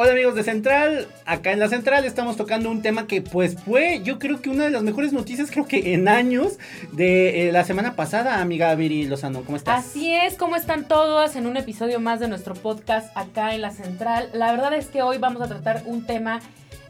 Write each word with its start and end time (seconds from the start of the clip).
Hola 0.00 0.12
amigos 0.12 0.36
de 0.36 0.44
Central, 0.44 1.08
acá 1.26 1.50
en 1.50 1.58
la 1.58 1.68
Central 1.68 2.04
estamos 2.04 2.36
tocando 2.36 2.70
un 2.70 2.82
tema 2.82 3.08
que 3.08 3.20
pues 3.20 3.60
fue 3.60 4.00
yo 4.04 4.20
creo 4.20 4.40
que 4.40 4.48
una 4.48 4.62
de 4.62 4.70
las 4.70 4.84
mejores 4.84 5.12
noticias 5.12 5.50
creo 5.50 5.66
que 5.66 5.92
en 5.92 6.06
años 6.06 6.56
de 6.92 7.48
eh, 7.48 7.52
la 7.52 7.64
semana 7.64 7.96
pasada, 7.96 8.40
amiga 8.40 8.72
Viri 8.76 9.08
Lozano, 9.08 9.42
¿cómo 9.42 9.56
estás? 9.56 9.84
Así 9.84 10.14
es, 10.14 10.34
¿cómo 10.34 10.54
están 10.54 10.86
todos 10.86 11.34
en 11.34 11.48
un 11.48 11.56
episodio 11.56 11.98
más 11.98 12.20
de 12.20 12.28
nuestro 12.28 12.54
podcast 12.54 13.10
acá 13.16 13.56
en 13.56 13.60
la 13.60 13.72
Central? 13.72 14.30
La 14.34 14.52
verdad 14.52 14.72
es 14.74 14.86
que 14.86 15.02
hoy 15.02 15.18
vamos 15.18 15.42
a 15.42 15.48
tratar 15.48 15.82
un 15.84 16.06
tema 16.06 16.38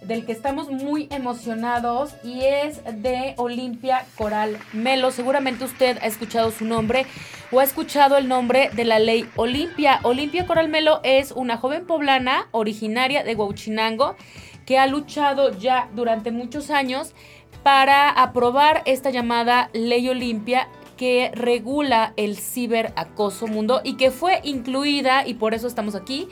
del 0.03 0.25
que 0.25 0.33
estamos 0.33 0.71
muy 0.71 1.09
emocionados 1.11 2.15
y 2.25 2.41
es 2.41 2.83
de 2.85 3.35
Olimpia 3.37 4.07
Coral 4.17 4.59
Melo. 4.73 5.11
Seguramente 5.11 5.65
usted 5.65 5.99
ha 6.03 6.07
escuchado 6.07 6.51
su 6.51 6.65
nombre 6.65 7.07
o 7.51 7.61
ha 7.61 7.65
escuchado 7.65 8.17
el 8.17 8.29
nombre 8.29 8.71
de 8.75 8.85
la 8.85 8.99
ley 8.99 9.29
Olimpia. 9.37 10.01
Olimpia 10.03 10.47
Coral 10.47 10.69
Melo 10.69 11.01
es 11.03 11.33
una 11.33 11.57
joven 11.57 11.87
poblana 11.87 12.49
originaria 12.53 13.25
de 13.25 13.35
Huauchinango 13.35 14.17
que 14.67 14.79
ha 14.79 14.87
luchado 14.87 15.57
ya 15.59 15.89
durante 15.95 16.31
muchos 16.31 16.71
años 16.71 17.15
para 17.63 18.11
aprobar 18.11 18.83
esta 18.87 19.11
llamada 19.11 19.71
ley 19.73 20.09
Olimpia 20.09 20.69
que 20.99 21.31
regula 21.33 22.13
el 22.17 22.37
ciberacoso 22.37 23.47
mundo 23.47 23.81
y 23.85 23.97
que 23.97 24.11
fue 24.11 24.41
incluida, 24.43 25.27
y 25.27 25.35
por 25.35 25.55
eso 25.55 25.69
estamos 25.69 25.95
aquí, 25.95 26.29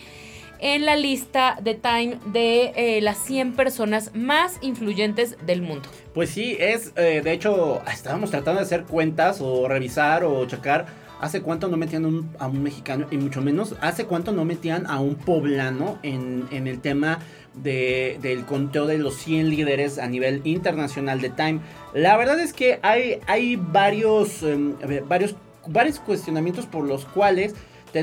en 0.60 0.84
la 0.86 0.96
lista 0.96 1.58
de 1.62 1.74
Time 1.74 2.18
de 2.26 2.72
eh, 2.76 3.00
las 3.00 3.18
100 3.18 3.54
personas 3.54 4.14
más 4.14 4.58
influyentes 4.60 5.36
del 5.46 5.62
mundo. 5.62 5.88
Pues 6.14 6.30
sí, 6.30 6.56
es, 6.58 6.92
eh, 6.96 7.20
de 7.22 7.32
hecho, 7.32 7.82
estábamos 7.92 8.30
tratando 8.30 8.60
de 8.60 8.66
hacer 8.66 8.84
cuentas 8.84 9.40
o 9.40 9.68
revisar 9.68 10.24
o 10.24 10.46
checar 10.46 10.86
hace 11.20 11.42
cuánto 11.42 11.68
no 11.68 11.76
metían 11.76 12.30
a 12.38 12.46
un 12.46 12.62
mexicano 12.62 13.06
y 13.10 13.16
mucho 13.16 13.40
menos 13.40 13.74
hace 13.80 14.04
cuánto 14.04 14.32
no 14.32 14.44
metían 14.44 14.86
a 14.86 15.00
un 15.00 15.14
poblano 15.14 15.98
en, 16.02 16.46
el 16.50 16.80
tema 16.80 17.20
de, 17.54 18.18
del 18.20 18.44
conteo 18.44 18.86
de 18.86 18.98
los 18.98 19.16
100 19.16 19.50
líderes 19.50 19.98
a 19.98 20.08
nivel 20.08 20.42
internacional 20.44 21.20
de 21.20 21.30
Time. 21.30 21.60
La 21.94 22.16
verdad 22.16 22.38
es 22.38 22.52
que 22.52 22.78
hay, 22.82 23.20
hay 23.26 23.56
varios, 23.56 24.42
em, 24.42 24.74
varios, 25.08 25.34
varios 25.66 25.98
cuestionamientos 25.98 26.66
por 26.66 26.84
los 26.84 27.06
cuales 27.06 27.54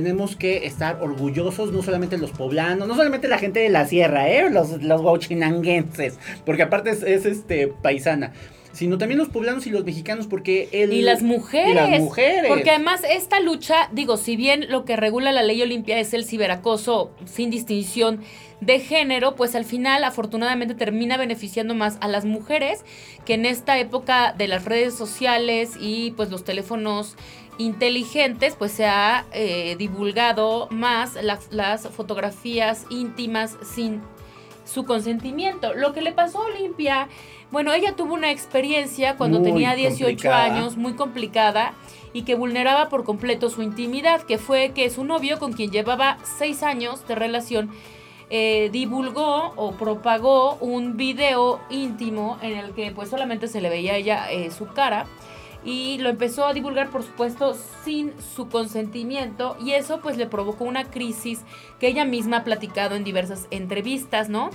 tenemos 0.02 0.36
que 0.36 0.66
estar 0.66 1.02
orgullosos, 1.02 1.72
no 1.72 1.83
solamente 1.83 2.17
los 2.17 2.31
poblanos, 2.31 2.88
no 2.88 2.95
solamente 2.95 3.27
la 3.27 3.38
gente 3.38 3.59
de 3.59 3.69
la 3.69 3.86
sierra, 3.86 4.27
¿eh? 4.30 4.50
los, 4.50 4.81
los 4.81 5.02
porque 6.45 6.63
aparte 6.63 6.89
es, 6.89 7.03
este 7.03 7.67
paisana 7.67 8.33
sino 8.73 8.97
también 8.97 9.19
los 9.19 9.29
poblanos 9.29 9.66
y 9.67 9.69
los 9.69 9.85
mexicanos, 9.85 10.27
porque 10.27 10.67
él... 10.71 10.91
Y 10.91 11.02
las 11.03 11.21
mujeres. 11.21 11.71
Y 11.71 11.75
las 11.75 12.02
mujeres. 12.02 12.49
Porque 12.49 12.71
además 12.71 13.02
esta 13.09 13.39
lucha, 13.39 13.89
digo, 13.93 14.17
si 14.17 14.35
bien 14.35 14.66
lo 14.69 14.83
que 14.83 14.95
regula 14.95 15.31
la 15.31 15.43
ley 15.43 15.61
Olimpia 15.61 15.99
es 15.99 16.13
el 16.13 16.25
ciberacoso 16.25 17.11
sin 17.25 17.51
distinción 17.51 18.21
de 18.61 18.79
género, 18.79 19.35
pues 19.35 19.55
al 19.55 19.66
final 19.66 20.03
afortunadamente 20.03 20.73
termina 20.73 21.17
beneficiando 21.17 21.75
más 21.75 21.97
a 22.01 22.07
las 22.07 22.25
mujeres 22.25 22.83
que 23.25 23.35
en 23.35 23.45
esta 23.45 23.77
época 23.77 24.33
de 24.33 24.47
las 24.47 24.66
redes 24.66 24.95
sociales 24.95 25.73
y 25.79 26.11
pues 26.11 26.31
los 26.31 26.44
teléfonos 26.44 27.16
inteligentes, 27.57 28.55
pues 28.57 28.71
se 28.71 28.85
ha 28.85 29.25
eh, 29.31 29.75
divulgado 29.77 30.67
más 30.71 31.17
las, 31.21 31.88
fotografías 31.89 32.85
íntimas 32.89 33.57
sin 33.63 34.01
su 34.66 34.85
consentimiento. 34.85 35.74
Lo 35.74 35.94
que 35.94 36.01
le 36.01 36.12
pasó 36.12 36.41
a 36.41 36.46
Olimpia, 36.46 37.07
bueno, 37.51 37.74
ella 37.74 37.96
tuvo 37.96 38.13
una 38.13 38.31
experiencia 38.31 39.16
cuando 39.18 39.41
tenía 39.41 39.75
18 39.75 40.34
años, 40.34 40.78
muy 40.78 40.94
complicada, 40.94 41.74
y 42.13 42.24
que 42.24 42.35
vulneraba 42.35 42.90
por 42.90 43.03
completo 43.03 43.50
su 43.50 43.62
intimidad, 43.62 44.22
que 44.22 44.38
fue 44.38 44.72
que 44.73 44.90
su 44.90 45.03
novio, 45.03 45.40
con 45.40 45.53
quien 45.53 45.72
llevaba 45.72 46.18
6 46.38 46.63
años 46.63 47.07
de 47.07 47.16
relación, 47.16 47.72
eh, 48.29 48.69
divulgó 48.72 49.53
o 49.56 49.73
propagó 49.73 50.56
un 50.56 50.97
video 50.97 51.59
íntimo 51.69 52.40
en 52.41 52.57
el 52.57 52.72
que 52.73 52.91
pues 52.91 53.09
solamente 53.09 53.47
se 53.47 53.62
le 53.62 53.69
veía 53.69 53.94
a 53.94 53.97
ella 53.97 54.31
eh, 54.31 54.50
su 54.50 54.66
cara 54.68 55.06
y 55.66 55.97
lo 56.00 56.09
empezó 56.09 56.46
a 56.46 56.53
divulgar 56.53 56.90
por 56.90 57.03
supuesto 57.03 57.56
sin 57.84 58.13
su 58.35 58.50
consentimiento 58.50 59.56
y 59.63 59.72
eso 59.72 60.00
pues 60.01 60.18
le 60.18 60.28
provocó 60.28 60.66
una 60.66 60.85
crisis 60.85 61.41
que 61.79 61.88
ella 61.88 62.06
misma 62.06 62.38
ha 62.38 62.44
platicado 62.44 62.96
en 62.96 63.03
diversas 63.03 63.47
entrevistas, 63.51 64.29
¿no? 64.29 64.50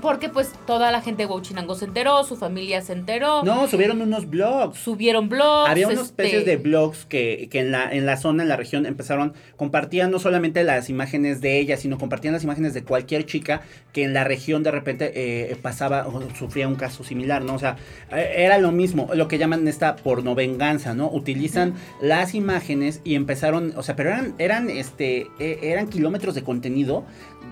Porque 0.00 0.28
pues 0.28 0.52
toda 0.66 0.90
la 0.90 1.02
gente 1.02 1.24
de 1.24 1.26
Huachinango 1.26 1.74
se 1.74 1.84
enteró, 1.84 2.24
su 2.24 2.36
familia 2.36 2.80
se 2.80 2.92
enteró. 2.94 3.42
No, 3.44 3.68
subieron 3.68 4.00
unos 4.00 4.28
blogs. 4.28 4.78
Subieron 4.78 5.28
blogs. 5.28 5.70
Había 5.70 5.86
unas 5.86 6.00
este 6.00 6.22
especies 6.22 6.46
de 6.46 6.56
blogs 6.56 7.04
que, 7.04 7.48
que, 7.50 7.60
en, 7.60 7.72
la, 7.72 7.92
en 7.92 8.06
la 8.06 8.16
zona, 8.16 8.42
en 8.42 8.48
la 8.48 8.56
región, 8.56 8.86
empezaron, 8.86 9.34
compartían 9.56 10.10
no 10.10 10.18
solamente 10.18 10.64
las 10.64 10.88
imágenes 10.88 11.40
de 11.40 11.58
ella, 11.58 11.76
sino 11.76 11.98
compartían 11.98 12.32
las 12.32 12.44
imágenes 12.44 12.74
de 12.74 12.84
cualquier 12.84 13.26
chica 13.26 13.62
que 13.92 14.04
en 14.04 14.14
la 14.14 14.24
región 14.24 14.62
de 14.62 14.70
repente 14.70 15.12
eh, 15.14 15.56
pasaba 15.60 16.06
o 16.06 16.22
sufría 16.34 16.68
un 16.68 16.76
caso 16.76 17.04
similar, 17.04 17.44
¿no? 17.44 17.54
O 17.54 17.58
sea, 17.58 17.76
eh, 18.10 18.32
era 18.38 18.58
lo 18.58 18.72
mismo, 18.72 19.10
lo 19.14 19.28
que 19.28 19.38
llaman 19.38 19.68
esta 19.68 19.96
pornovenganza, 19.96 20.94
¿no? 20.94 21.10
Utilizan 21.10 21.74
las 22.00 22.34
imágenes 22.34 23.00
y 23.04 23.14
empezaron, 23.14 23.74
o 23.76 23.82
sea, 23.82 23.96
pero 23.96 24.10
eran, 24.10 24.34
eran, 24.38 24.70
este, 24.70 25.26
e, 25.38 25.58
eran 25.62 25.88
kilómetros 25.88 26.34
de 26.34 26.42
contenido 26.42 27.04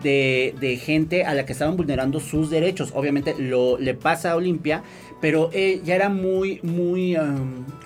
de, 0.03 0.55
de 0.61 0.77
gente 0.77 1.25
a 1.25 1.35
la 1.35 1.47
que 1.47 1.53
estaban 1.53 1.77
vulnerando 1.77 2.21
sus 2.21 2.51
derechos. 2.51 2.93
Obviamente 2.95 3.35
lo 3.39 3.79
le 3.79 3.95
pasa 3.95 4.33
a 4.33 4.37
Olimpia, 4.37 4.83
pero 5.21 5.51
ya 5.53 5.95
era 5.95 6.09
muy, 6.09 6.61
muy, 6.63 7.17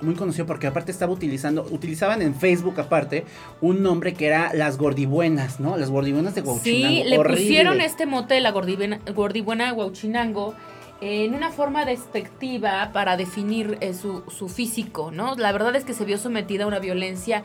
muy 0.00 0.14
conocido 0.14 0.46
porque 0.46 0.66
aparte 0.66 0.92
estaba 0.92 1.12
utilizando, 1.12 1.66
utilizaban 1.70 2.22
en 2.22 2.34
Facebook 2.34 2.80
aparte 2.80 3.24
un 3.60 3.82
nombre 3.82 4.14
que 4.14 4.26
era 4.26 4.52
las 4.54 4.78
gordibuenas, 4.78 5.60
¿no? 5.60 5.76
Las 5.76 5.90
gordibuenas 5.90 6.34
de 6.34 6.42
Huachinango. 6.42 7.02
Sí, 7.02 7.02
le 7.04 7.18
pusieron 7.20 7.80
este 7.80 8.06
mote 8.06 8.40
la 8.40 8.52
gordibuena, 8.52 9.00
gordibuena 9.14 9.66
de 9.66 9.72
Huachinango 9.72 10.54
en 11.00 11.34
una 11.34 11.50
forma 11.50 11.84
despectiva 11.84 12.90
para 12.92 13.16
definir 13.16 13.78
eh, 13.80 13.94
su, 13.94 14.22
su, 14.28 14.48
físico, 14.48 15.10
¿no? 15.10 15.34
La 15.34 15.52
verdad 15.52 15.74
es 15.76 15.84
que 15.84 15.92
se 15.92 16.04
vio 16.04 16.18
sometida 16.18 16.64
a 16.64 16.66
una 16.66 16.78
violencia 16.78 17.42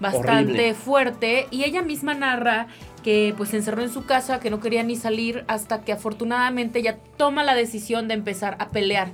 bastante 0.00 0.74
fuerte 0.74 1.46
y 1.50 1.64
ella 1.64 1.82
misma 1.82 2.14
narra 2.14 2.66
que 3.02 3.34
pues 3.36 3.50
se 3.50 3.56
encerró 3.56 3.82
en 3.82 3.90
su 3.90 4.04
casa, 4.04 4.40
que 4.40 4.50
no 4.50 4.60
quería 4.60 4.82
ni 4.82 4.96
salir 4.96 5.44
hasta 5.48 5.82
que 5.82 5.92
afortunadamente 5.92 6.78
ella 6.78 6.98
toma 7.16 7.42
la 7.42 7.54
decisión 7.54 8.08
de 8.08 8.14
empezar 8.14 8.56
a 8.58 8.70
pelear. 8.70 9.12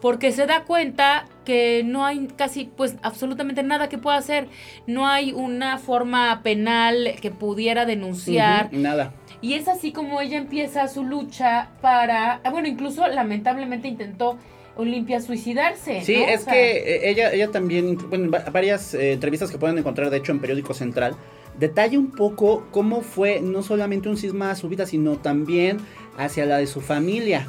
Porque 0.00 0.32
se 0.32 0.46
da 0.46 0.64
cuenta 0.64 1.24
que 1.46 1.82
no 1.84 2.04
hay 2.04 2.28
casi, 2.36 2.66
pues 2.66 2.96
absolutamente 3.02 3.62
nada 3.62 3.88
que 3.88 3.96
pueda 3.96 4.18
hacer. 4.18 4.48
No 4.86 5.06
hay 5.06 5.32
una 5.32 5.78
forma 5.78 6.42
penal 6.42 7.14
que 7.22 7.30
pudiera 7.30 7.86
denunciar. 7.86 8.70
nada. 8.72 9.14
Y 9.40 9.54
es 9.54 9.66
así 9.68 9.92
como 9.92 10.20
ella 10.20 10.38
empieza 10.38 10.88
su 10.88 11.04
lucha 11.04 11.70
para, 11.80 12.40
bueno, 12.50 12.68
incluso 12.68 13.06
lamentablemente 13.08 13.88
intentó 13.88 14.38
Olimpia 14.76 15.20
suicidarse. 15.20 16.02
Sí, 16.02 16.14
es 16.14 16.44
que 16.44 16.78
eh, 16.78 17.10
ella, 17.10 17.32
ella 17.32 17.50
también, 17.50 17.96
bueno, 18.08 18.30
varias 18.52 18.94
eh, 18.94 19.12
entrevistas 19.12 19.50
que 19.50 19.58
pueden 19.58 19.78
encontrar, 19.78 20.10
de 20.10 20.16
hecho, 20.16 20.32
en 20.32 20.40
Periódico 20.40 20.74
Central, 20.74 21.16
detalla 21.58 21.98
un 21.98 22.10
poco 22.10 22.66
cómo 22.72 23.02
fue 23.02 23.40
no 23.40 23.62
solamente 23.62 24.08
un 24.08 24.16
cisma 24.16 24.50
a 24.50 24.56
su 24.56 24.68
vida, 24.68 24.86
sino 24.86 25.16
también 25.16 25.78
hacia 26.16 26.46
la 26.46 26.58
de 26.58 26.66
su 26.66 26.80
familia. 26.80 27.48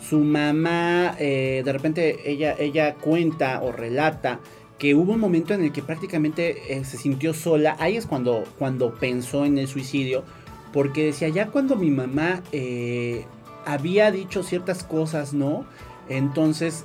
Su 0.00 0.18
mamá, 0.18 1.14
eh, 1.18 1.62
de 1.64 1.72
repente 1.72 2.30
ella, 2.30 2.54
ella 2.58 2.94
cuenta 2.94 3.62
o 3.62 3.72
relata 3.72 4.40
que 4.76 4.94
hubo 4.94 5.12
un 5.12 5.20
momento 5.20 5.54
en 5.54 5.62
el 5.62 5.72
que 5.72 5.82
prácticamente 5.82 6.74
eh, 6.74 6.84
se 6.84 6.98
sintió 6.98 7.32
sola. 7.32 7.76
Ahí 7.78 7.96
es 7.96 8.06
cuando, 8.06 8.44
cuando 8.58 8.94
pensó 8.94 9.44
en 9.44 9.56
el 9.56 9.68
suicidio, 9.68 10.24
porque 10.72 11.06
decía, 11.06 11.28
ya 11.28 11.46
cuando 11.46 11.76
mi 11.76 11.90
mamá 11.90 12.42
había 13.64 14.10
dicho 14.10 14.42
ciertas 14.42 14.82
cosas, 14.82 15.32
¿no? 15.32 15.64
Entonces, 16.08 16.84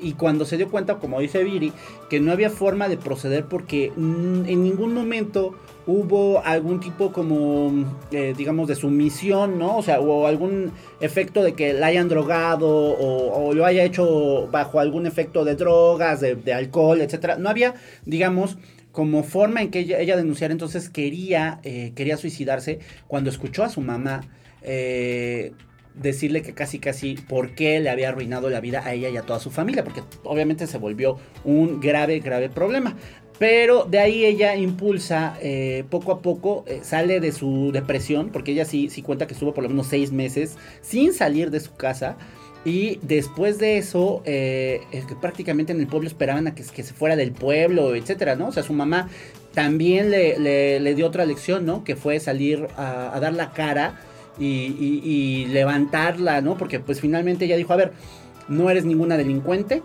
y 0.00 0.12
cuando 0.14 0.44
se 0.44 0.56
dio 0.56 0.68
cuenta, 0.70 0.96
como 0.96 1.20
dice 1.20 1.42
Viri, 1.44 1.72
que 2.08 2.20
no 2.20 2.32
había 2.32 2.50
forma 2.50 2.88
de 2.88 2.96
proceder 2.96 3.46
porque 3.46 3.86
en 3.96 4.62
ningún 4.62 4.94
momento 4.94 5.54
hubo 5.86 6.44
algún 6.44 6.80
tipo 6.80 7.12
como, 7.12 7.84
eh, 8.12 8.34
digamos, 8.36 8.68
de 8.68 8.74
sumisión, 8.74 9.58
¿no? 9.58 9.78
O 9.78 9.82
sea, 9.82 10.00
o 10.00 10.26
algún 10.26 10.72
efecto 11.00 11.42
de 11.42 11.54
que 11.54 11.72
la 11.72 11.86
hayan 11.86 12.08
drogado 12.08 12.68
o, 12.68 13.52
lo 13.54 13.66
haya 13.66 13.84
hecho 13.84 14.48
bajo 14.50 14.78
algún 14.78 15.06
efecto 15.06 15.44
de 15.44 15.56
drogas, 15.56 16.20
de, 16.20 16.54
alcohol, 16.54 17.00
etcétera. 17.00 17.36
No 17.36 17.48
había, 17.48 17.74
digamos, 18.04 18.58
como 18.92 19.22
forma 19.22 19.62
en 19.62 19.70
que 19.70 19.80
ella, 19.80 19.98
ella 19.98 20.16
denunciara, 20.16 20.52
entonces 20.52 20.88
quería, 20.88 21.60
eh, 21.64 21.92
quería 21.94 22.16
suicidarse 22.16 22.78
cuando 23.08 23.30
escuchó 23.30 23.64
a 23.64 23.68
su 23.68 23.80
mamá. 23.80 24.22
Eh, 24.62 25.52
decirle 25.94 26.42
que 26.42 26.54
casi 26.54 26.78
casi 26.78 27.14
por 27.14 27.54
qué 27.54 27.80
le 27.80 27.90
había 27.90 28.08
arruinado 28.08 28.50
la 28.50 28.60
vida 28.60 28.82
a 28.84 28.94
ella 28.94 29.08
y 29.08 29.16
a 29.16 29.22
toda 29.22 29.40
su 29.40 29.50
familia, 29.50 29.84
porque 29.84 30.02
obviamente 30.24 30.66
se 30.66 30.78
volvió 30.78 31.18
un 31.44 31.80
grave, 31.80 32.20
grave 32.20 32.48
problema. 32.48 32.96
Pero 33.38 33.84
de 33.84 33.98
ahí 33.98 34.26
ella 34.26 34.54
impulsa 34.54 35.34
eh, 35.40 35.84
poco 35.88 36.12
a 36.12 36.20
poco, 36.20 36.64
eh, 36.66 36.80
sale 36.82 37.20
de 37.20 37.32
su 37.32 37.70
depresión, 37.72 38.28
porque 38.30 38.52
ella 38.52 38.66
sí, 38.66 38.90
sí 38.90 39.00
cuenta 39.00 39.26
que 39.26 39.32
estuvo 39.32 39.54
por 39.54 39.62
lo 39.62 39.70
menos 39.70 39.86
seis 39.86 40.12
meses 40.12 40.58
sin 40.82 41.14
salir 41.14 41.50
de 41.50 41.60
su 41.60 41.74
casa. 41.74 42.16
Y 42.66 42.98
después 43.00 43.58
de 43.58 43.78
eso, 43.78 44.22
eh, 44.26 44.82
prácticamente 45.22 45.72
en 45.72 45.80
el 45.80 45.86
pueblo 45.86 46.06
esperaban 46.06 46.46
a 46.48 46.54
que, 46.54 46.64
se 46.64 46.92
fuera 46.92 47.16
del 47.16 47.32
pueblo, 47.32 47.94
etcétera, 47.94 48.36
¿no? 48.36 48.48
O 48.48 48.52
sea, 48.52 48.62
su 48.62 48.74
mamá 48.74 49.08
también 49.54 50.10
le, 50.10 50.38
le, 50.78 50.94
dio 50.94 51.06
otra 51.06 51.24
lección, 51.24 51.64
¿no? 51.64 51.82
Que 51.82 51.96
fue 51.96 52.20
salir 52.20 52.68
a 52.76 53.18
dar 53.20 53.32
la 53.32 53.52
cara 53.52 53.98
y, 54.40 54.46
y, 54.46 55.00
y, 55.04 55.46
levantarla, 55.46 56.40
¿no? 56.40 56.56
Porque 56.56 56.80
pues 56.80 57.00
finalmente 57.00 57.44
ella 57.44 57.56
dijo, 57.56 57.72
a 57.72 57.76
ver, 57.76 57.92
no 58.48 58.70
eres 58.70 58.84
ninguna 58.84 59.16
delincuente, 59.16 59.82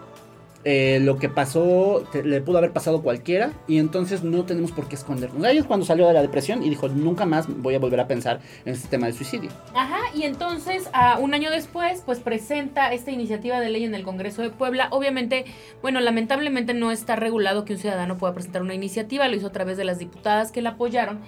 eh, 0.68 1.00
lo 1.00 1.20
que 1.20 1.30
pasó 1.30 2.04
le 2.24 2.42
pudo 2.42 2.58
haber 2.58 2.72
pasado 2.72 3.04
cualquiera 3.04 3.54
y 3.68 3.78
entonces 3.78 4.24
no 4.24 4.46
tenemos 4.46 4.72
por 4.72 4.88
qué 4.88 4.96
escondernos. 4.96 5.44
Ahí 5.44 5.60
es 5.60 5.66
cuando 5.66 5.86
salió 5.86 6.08
de 6.08 6.14
la 6.14 6.24
depresión 6.24 6.64
y 6.64 6.72
dijo, 6.72 6.90
nunca 6.90 7.28
más 7.28 7.46
voy 7.48 7.76
a 7.76 7.80
volver 7.80 8.00
a 8.00 8.08
pensar 8.08 8.40
en 8.66 8.74
este 8.74 8.88
tema 8.88 9.06
del 9.06 9.16
suicidio. 9.16 9.52
Ajá, 9.76 10.00
y 10.16 10.24
entonces 10.24 10.90
uh, 10.96 11.22
un 11.22 11.36
año 11.36 11.52
después 11.52 12.02
pues 12.04 12.20
presenta 12.20 12.92
esta 12.94 13.12
iniciativa 13.12 13.60
de 13.60 13.70
ley 13.70 13.84
en 13.84 13.94
el 13.94 14.02
Congreso 14.02 14.42
de 14.42 14.50
Puebla. 14.50 14.88
Obviamente, 14.90 15.46
bueno, 15.84 16.00
lamentablemente 16.00 16.74
no 16.74 16.90
está 16.90 17.16
regulado 17.16 17.64
que 17.64 17.74
un 17.74 17.80
ciudadano 17.80 18.18
pueda 18.18 18.34
presentar 18.34 18.64
una 18.64 18.74
iniciativa, 18.74 19.28
lo 19.28 19.36
hizo 19.36 19.46
a 19.46 19.52
través 19.52 19.78
de 19.78 19.84
las 19.84 20.00
diputadas 20.00 20.52
que 20.52 20.64
la 20.64 20.72
apoyaron 20.72 21.20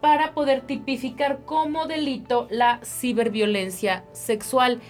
para 0.00 0.32
poder 0.32 0.62
tipificar 0.62 1.40
como 1.44 1.86
delito 1.86 2.46
la 2.50 2.80
ciberviolencia 2.84 4.04
sexual. 4.12 4.80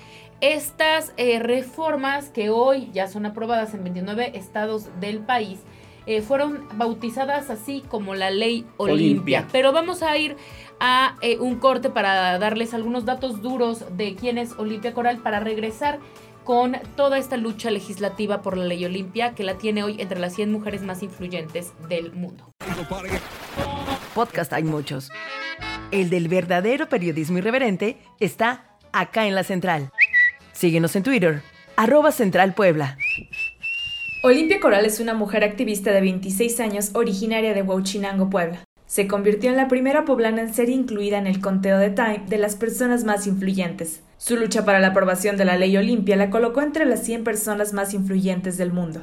Estas 0.41 1.13
eh, 1.17 1.41
reformas 1.41 2.31
que 2.31 2.51
hoy 2.51 2.91
ya 2.93 3.09
son 3.09 3.27
aprobadas 3.27 3.75
en 3.75 3.83
29 3.83 4.33
estados 4.35 4.89
del 5.01 5.19
país 5.21 5.61
eh, 6.07 6.23
fueron 6.23 6.67
bautizadas 6.75 7.51
así 7.51 7.83
como 7.87 8.15
la 8.15 8.31
ley 8.31 8.65
Olimpia. 8.77 9.05
Olimpia. 9.05 9.49
Pero 9.53 9.73
vamos 9.73 10.03
a 10.03 10.17
ir 10.17 10.37
a 10.81 11.17
eh, 11.21 11.39
un 11.39 11.57
corte 11.57 11.91
para 11.91 12.39
darles 12.39 12.73
algunos 12.73 13.05
datos 13.05 13.43
duros 13.43 13.85
de 13.97 14.15
quién 14.15 14.39
es 14.39 14.53
Olimpia 14.59 14.95
Coral 14.95 15.19
para 15.19 15.41
regresar 15.41 15.99
con 16.45 16.79
toda 16.97 17.19
esta 17.19 17.37
lucha 17.37 17.71
legislativa 17.71 18.41
por 18.41 18.57
la 18.57 18.65
ley 18.65 18.83
Olimpia 18.87 19.35
que 19.35 19.45
la 19.45 19.59
tiene 19.59 19.83
hoy 19.83 20.01
entre 20.01 20.19
las 20.19 20.35
100 20.35 20.51
mujeres 20.51 20.83
más 20.83 21.03
influyentes 21.03 21.75
del 21.91 22.13
mundo. 22.13 22.55
Podcast 24.19 24.53
hay 24.53 24.65
muchos. 24.65 25.13
El 25.93 26.11
del 26.11 26.27
verdadero 26.27 26.89
periodismo 26.89 27.39
irreverente 27.39 27.99
está 28.19 28.65
acá 28.91 29.29
en 29.29 29.37
la 29.37 29.45
central. 29.45 29.93
Síguenos 30.53 30.97
en 30.97 31.05
Twitter, 31.05 31.43
arroba. 31.77 32.13
Olimpia 34.25 34.59
Coral 34.59 34.87
es 34.87 34.99
una 34.99 35.15
mujer 35.15 35.45
activista 35.45 35.93
de 35.93 36.01
26 36.01 36.59
años 36.59 36.91
originaria 36.95 37.55
de 37.55 37.63
Huachinango, 37.63 38.29
Puebla. 38.29 38.65
Se 38.87 39.07
convirtió 39.07 39.51
en 39.51 39.57
la 39.57 39.69
primera 39.69 40.05
poblana 40.05 40.43
en 40.43 40.53
ser 40.53 40.69
incluida 40.69 41.19
en 41.19 41.29
el 41.29 41.41
conteo 41.41 41.79
de 41.79 41.91
Time 41.91 42.25
de 42.27 42.39
las 42.39 42.57
personas 42.57 43.05
más 43.05 43.29
influyentes. 43.29 44.03
Su 44.17 44.35
lucha 44.35 44.65
para 44.65 44.81
la 44.81 44.89
aprobación 44.89 45.37
de 45.37 45.45
la 45.45 45.57
ley 45.57 45.77
Olimpia 45.77 46.17
la 46.17 46.31
colocó 46.31 46.61
entre 46.61 46.87
las 46.87 47.05
100 47.05 47.23
personas 47.23 47.73
más 47.73 47.95
influyentes 47.95 48.59
del 48.59 48.73
mundo. 48.73 49.03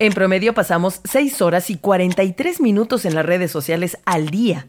En 0.00 0.12
promedio 0.12 0.54
pasamos 0.54 1.00
6 1.04 1.42
horas 1.42 1.70
y 1.70 1.76
43 1.76 2.60
minutos 2.60 3.04
en 3.04 3.16
las 3.16 3.26
redes 3.26 3.50
sociales 3.50 3.98
al 4.04 4.28
día. 4.28 4.68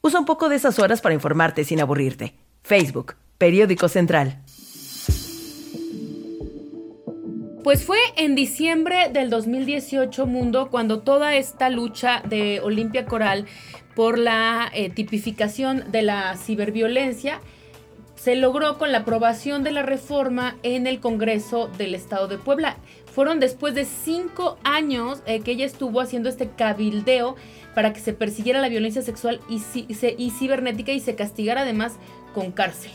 Usa 0.00 0.18
un 0.18 0.26
poco 0.26 0.48
de 0.48 0.56
esas 0.56 0.80
horas 0.80 1.00
para 1.00 1.14
informarte 1.14 1.62
sin 1.62 1.80
aburrirte. 1.80 2.34
Facebook, 2.64 3.14
Periódico 3.38 3.88
Central. 3.88 4.42
Pues 7.62 7.84
fue 7.84 7.98
en 8.16 8.34
diciembre 8.34 9.08
del 9.12 9.30
2018, 9.30 10.26
Mundo, 10.26 10.68
cuando 10.68 10.98
toda 10.98 11.36
esta 11.36 11.70
lucha 11.70 12.22
de 12.28 12.60
Olimpia 12.60 13.06
Coral 13.06 13.46
por 13.94 14.18
la 14.18 14.68
eh, 14.74 14.90
tipificación 14.90 15.92
de 15.92 16.02
la 16.02 16.36
ciberviolencia 16.36 17.40
se 18.16 18.34
logró 18.34 18.78
con 18.78 18.90
la 18.90 18.98
aprobación 18.98 19.62
de 19.62 19.70
la 19.70 19.82
reforma 19.82 20.56
en 20.64 20.88
el 20.88 20.98
Congreso 20.98 21.68
del 21.78 21.94
Estado 21.94 22.26
de 22.26 22.38
Puebla. 22.38 22.76
Fueron 23.16 23.40
después 23.40 23.74
de 23.74 23.86
cinco 23.86 24.58
años 24.62 25.22
eh, 25.24 25.40
que 25.40 25.52
ella 25.52 25.64
estuvo 25.64 26.02
haciendo 26.02 26.28
este 26.28 26.50
cabildeo 26.50 27.34
para 27.74 27.94
que 27.94 28.00
se 28.00 28.12
persiguiera 28.12 28.60
la 28.60 28.68
violencia 28.68 29.00
sexual 29.00 29.40
y, 29.48 29.62
y 30.18 30.30
cibernética 30.32 30.92
y 30.92 31.00
se 31.00 31.14
castigara 31.14 31.62
además 31.62 31.94
con 32.34 32.52
cárcel. 32.52 32.90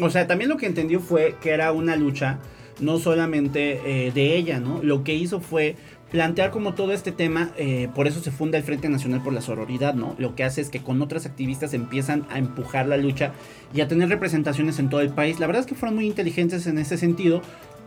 O 0.00 0.08
sea, 0.08 0.26
también 0.26 0.48
lo 0.48 0.56
que 0.56 0.64
entendió 0.64 1.00
fue 1.00 1.36
que 1.42 1.50
era 1.50 1.70
una 1.72 1.96
lucha 1.96 2.38
no 2.80 2.98
solamente 2.98 4.06
eh, 4.06 4.12
de 4.12 4.36
ella, 4.36 4.58
¿no? 4.58 4.82
Lo 4.82 5.04
que 5.04 5.12
hizo 5.12 5.40
fue 5.40 5.76
plantear 6.10 6.50
como 6.50 6.74
todo 6.74 6.92
este 6.92 7.10
tema, 7.10 7.52
eh, 7.56 7.88
por 7.94 8.06
eso 8.06 8.20
se 8.20 8.30
funda 8.30 8.58
el 8.58 8.64
Frente 8.64 8.88
Nacional 8.88 9.22
por 9.22 9.32
la 9.32 9.40
Sororidad, 9.40 9.94
¿no? 9.94 10.14
Lo 10.18 10.34
que 10.34 10.44
hace 10.44 10.60
es 10.60 10.68
que 10.68 10.82
con 10.82 11.00
otras 11.00 11.24
activistas 11.24 11.72
empiezan 11.72 12.26
a 12.30 12.38
empujar 12.38 12.86
la 12.86 12.98
lucha 12.98 13.32
y 13.74 13.80
a 13.80 13.88
tener 13.88 14.10
representaciones 14.10 14.78
en 14.78 14.90
todo 14.90 15.00
el 15.00 15.10
país. 15.10 15.40
La 15.40 15.46
verdad 15.46 15.60
es 15.60 15.66
que 15.66 15.74
fueron 15.74 15.96
muy 15.96 16.06
inteligentes 16.06 16.66
en 16.66 16.76
ese 16.78 16.98
sentido, 16.98 17.40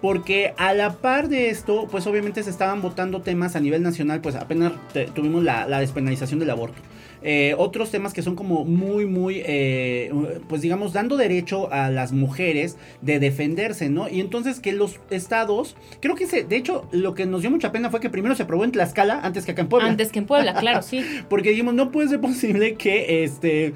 porque 0.06 0.54
a 0.58 0.76
la 0.76 0.98
par 0.98 1.30
de 1.30 1.50
esto, 1.50 1.88
pues 1.90 2.06
obviamente 2.06 2.44
se 2.44 2.52
estaban 2.52 2.80
votando 2.80 3.24
temas 3.24 3.56
a 3.56 3.60
nivel 3.60 3.82
nacional, 3.82 4.22
pues 4.22 4.36
apenas 4.36 4.74
tuvimos 5.16 5.44
la, 5.44 5.80
despenalización 5.80 6.40
del 6.40 6.52
aborto. 6.52 6.78
Eh, 7.22 7.56
otros 7.58 7.92
temas 7.92 8.14
que 8.14 8.22
son 8.22 8.36
como 8.36 8.66
muy, 8.66 9.06
muy, 9.06 9.42
eh, 9.46 10.12
pues 10.48 10.62
digamos, 10.62 10.94
dando 10.94 11.18
derecho 11.18 11.72
a 11.72 11.90
las 11.90 12.12
mujeres 12.12 12.78
de 13.02 13.20
defenderse, 13.20 13.90
¿no? 13.90 14.08
Y 14.10 14.20
entonces 14.20 14.60
que 14.60 14.74
los 14.74 15.00
estados, 15.10 15.76
creo 16.02 16.16
que 16.16 16.28
se, 16.28 16.44
de 16.44 16.56
hecho, 16.56 16.88
lo 16.92 17.14
que 17.14 17.26
nos 17.26 17.42
dio 17.42 17.52
mucha 17.52 17.72
pena 17.72 17.90
fue 17.90 18.00
que 18.00 18.10
primero 18.10 18.36
se 18.36 18.44
aprobó 18.44 18.64
en 18.64 18.72
Tlaxcala 18.72 19.22
antes 19.22 19.46
que 19.46 19.52
acá 19.52 19.62
en 19.62 19.70
Puebla. 19.70 19.90
Antes 19.90 20.12
que 20.12 20.20
en 20.20 20.26
Puebla, 20.26 20.54
claro, 20.56 20.82
sí. 20.84 21.04
Porque 21.30 21.50
dijimos, 21.50 21.74
no 21.74 21.92
puede 21.92 22.10
ser 22.10 22.22
posible 22.22 22.76
que 22.76 23.24
este 23.24 23.74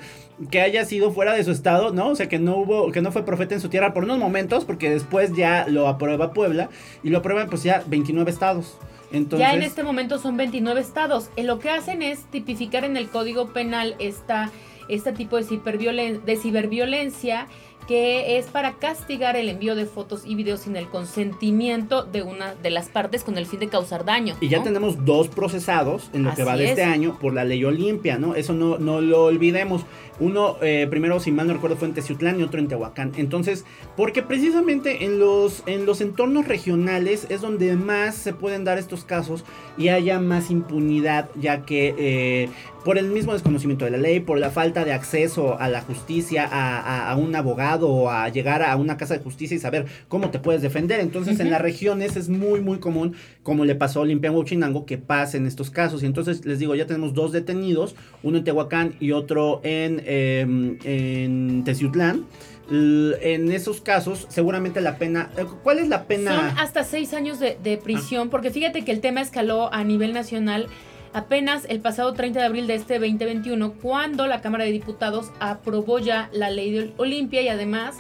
que 0.51 0.61
haya 0.61 0.85
sido 0.85 1.11
fuera 1.11 1.33
de 1.33 1.43
su 1.43 1.51
estado, 1.51 1.91
¿no? 1.91 2.09
O 2.09 2.15
sea, 2.15 2.29
que 2.29 2.39
no 2.39 2.55
hubo, 2.57 2.91
que 2.91 3.01
no 3.01 3.11
fue 3.11 3.25
profeta 3.25 3.55
en 3.55 3.61
su 3.61 3.69
tierra 3.69 3.93
por 3.93 4.05
unos 4.05 4.19
momentos, 4.19 4.63
porque 4.63 4.89
después 4.89 5.33
ya 5.35 5.65
lo 5.67 5.87
aprueba 5.87 6.33
Puebla 6.33 6.69
y 7.03 7.09
lo 7.09 7.17
aprueban 7.19 7.49
pues 7.49 7.63
ya 7.63 7.83
29 7.87 8.31
estados. 8.31 8.77
Entonces, 9.11 9.47
ya 9.47 9.53
en 9.53 9.63
este 9.63 9.83
momento 9.83 10.19
son 10.19 10.37
29 10.37 10.79
estados. 10.81 11.29
Eh, 11.35 11.43
lo 11.43 11.59
que 11.59 11.69
hacen 11.69 12.01
es 12.01 12.25
tipificar 12.25 12.83
en 12.83 12.97
el 12.97 13.09
Código 13.09 13.49
Penal 13.49 13.95
esta, 13.99 14.51
este 14.87 15.13
tipo 15.13 15.37
de, 15.37 15.43
ciberviolen 15.43 16.25
de 16.25 16.35
ciberviolencia 16.37 17.47
que 17.87 18.37
es 18.37 18.45
para 18.45 18.73
castigar 18.73 19.35
el 19.35 19.49
envío 19.49 19.75
de 19.75 19.85
fotos 19.85 20.21
y 20.25 20.35
videos 20.35 20.61
sin 20.61 20.75
el 20.75 20.87
consentimiento 20.87 22.03
de 22.03 22.21
una 22.21 22.53
de 22.55 22.69
las 22.69 22.87
partes 22.89 23.23
con 23.23 23.37
el 23.37 23.45
fin 23.45 23.59
de 23.59 23.67
causar 23.67 24.05
daño. 24.05 24.35
Y 24.41 24.47
ya 24.49 24.61
tenemos 24.61 25.05
dos 25.05 25.27
procesados 25.27 26.09
en 26.13 26.23
lo 26.23 26.29
Así 26.29 26.37
que 26.37 26.43
va 26.43 26.55
de 26.55 26.65
es. 26.65 26.69
este 26.71 26.83
año 26.83 27.17
por 27.19 27.33
la 27.33 27.43
ley 27.45 27.63
Olimpia, 27.65 28.17
¿no? 28.17 28.35
Eso 28.35 28.53
no, 28.53 28.77
no 28.77 29.01
lo 29.01 29.25
olvidemos. 29.25 29.85
Uno, 30.19 30.57
eh, 30.61 30.85
primero, 30.89 31.19
si 31.19 31.31
mal 31.31 31.47
no 31.47 31.53
recuerdo, 31.53 31.77
fue 31.77 31.87
en 31.87 31.93
Teciutlán 31.93 32.39
y 32.39 32.43
otro 32.43 32.59
en 32.59 32.67
Tehuacán. 32.67 33.13
Entonces, 33.15 33.65
porque 33.95 34.21
precisamente 34.21 35.05
en 35.05 35.17
los, 35.17 35.63
en 35.65 35.85
los 35.85 36.01
entornos 36.01 36.47
regionales 36.47 37.25
es 37.29 37.41
donde 37.41 37.75
más 37.75 38.15
se 38.15 38.33
pueden 38.33 38.65
dar 38.65 38.77
estos 38.77 39.03
casos 39.05 39.45
y 39.77 39.87
haya 39.89 40.19
más 40.19 40.51
impunidad, 40.51 41.29
ya 41.39 41.65
que 41.65 41.95
eh, 41.97 42.49
por 42.83 42.97
el 42.97 43.09
mismo 43.09 43.33
desconocimiento 43.33 43.85
de 43.85 43.91
la 43.91 43.97
ley, 43.97 44.19
por 44.19 44.39
la 44.39 44.49
falta 44.49 44.85
de 44.85 44.93
acceso 44.93 45.59
a 45.59 45.67
la 45.69 45.81
justicia, 45.81 46.45
a, 46.45 46.79
a, 46.79 47.11
a 47.11 47.15
un 47.15 47.35
abogado 47.35 47.89
o 47.89 48.09
a 48.09 48.29
llegar 48.29 48.63
a 48.63 48.75
una 48.75 48.97
casa 48.97 49.15
de 49.17 49.23
justicia 49.23 49.55
y 49.55 49.59
saber 49.59 49.85
cómo 50.07 50.29
te 50.29 50.39
puedes 50.39 50.61
defender. 50.61 50.99
Entonces, 50.99 51.35
uh 51.35 51.39
-huh. 51.39 51.45
en 51.45 51.51
las 51.51 51.61
regiones 51.61 52.15
es 52.15 52.29
muy, 52.29 52.61
muy 52.61 52.79
común, 52.79 53.15
como 53.43 53.65
le 53.65 53.75
pasó 53.75 53.99
a 53.99 54.03
Olimpia 54.03 54.31
Huachinango, 54.31 54.85
que 54.85 54.97
pasen 54.97 55.45
estos 55.45 55.69
casos. 55.69 56.03
Y 56.03 56.05
entonces 56.05 56.45
les 56.45 56.59
digo, 56.59 56.75
ya 56.75 56.85
tenemos 56.85 57.13
dos 57.13 57.31
detenidos, 57.31 57.95
uno 58.23 58.37
en 58.37 58.43
Tehuacán 58.43 58.95
y 58.99 59.11
otro 59.11 59.61
en, 59.63 60.01
eh, 60.05 60.41
en 60.83 61.63
Teciutlán 61.65 62.25
en 62.71 63.51
esos 63.51 63.81
casos, 63.81 64.27
seguramente 64.29 64.79
la 64.81 64.97
pena. 64.97 65.31
¿Cuál 65.63 65.79
es 65.79 65.87
la 65.87 66.05
pena? 66.05 66.35
Son 66.35 66.59
hasta 66.59 66.83
seis 66.83 67.13
años 67.13 67.39
de, 67.39 67.57
de 67.63 67.77
prisión, 67.77 68.27
ah. 68.27 68.31
porque 68.31 68.51
fíjate 68.51 68.83
que 68.85 68.91
el 68.91 69.01
tema 69.01 69.21
escaló 69.21 69.73
a 69.73 69.83
nivel 69.83 70.13
nacional 70.13 70.67
apenas 71.13 71.65
el 71.69 71.79
pasado 71.79 72.13
30 72.13 72.39
de 72.39 72.45
abril 72.45 72.67
de 72.67 72.75
este 72.75 72.99
2021, 72.99 73.73
cuando 73.81 74.27
la 74.27 74.41
Cámara 74.41 74.65
de 74.65 74.71
Diputados 74.71 75.31
aprobó 75.39 75.99
ya 75.99 76.29
la 76.31 76.49
ley 76.49 76.71
de 76.71 76.93
Olimpia 76.97 77.41
y 77.41 77.47
además 77.47 77.95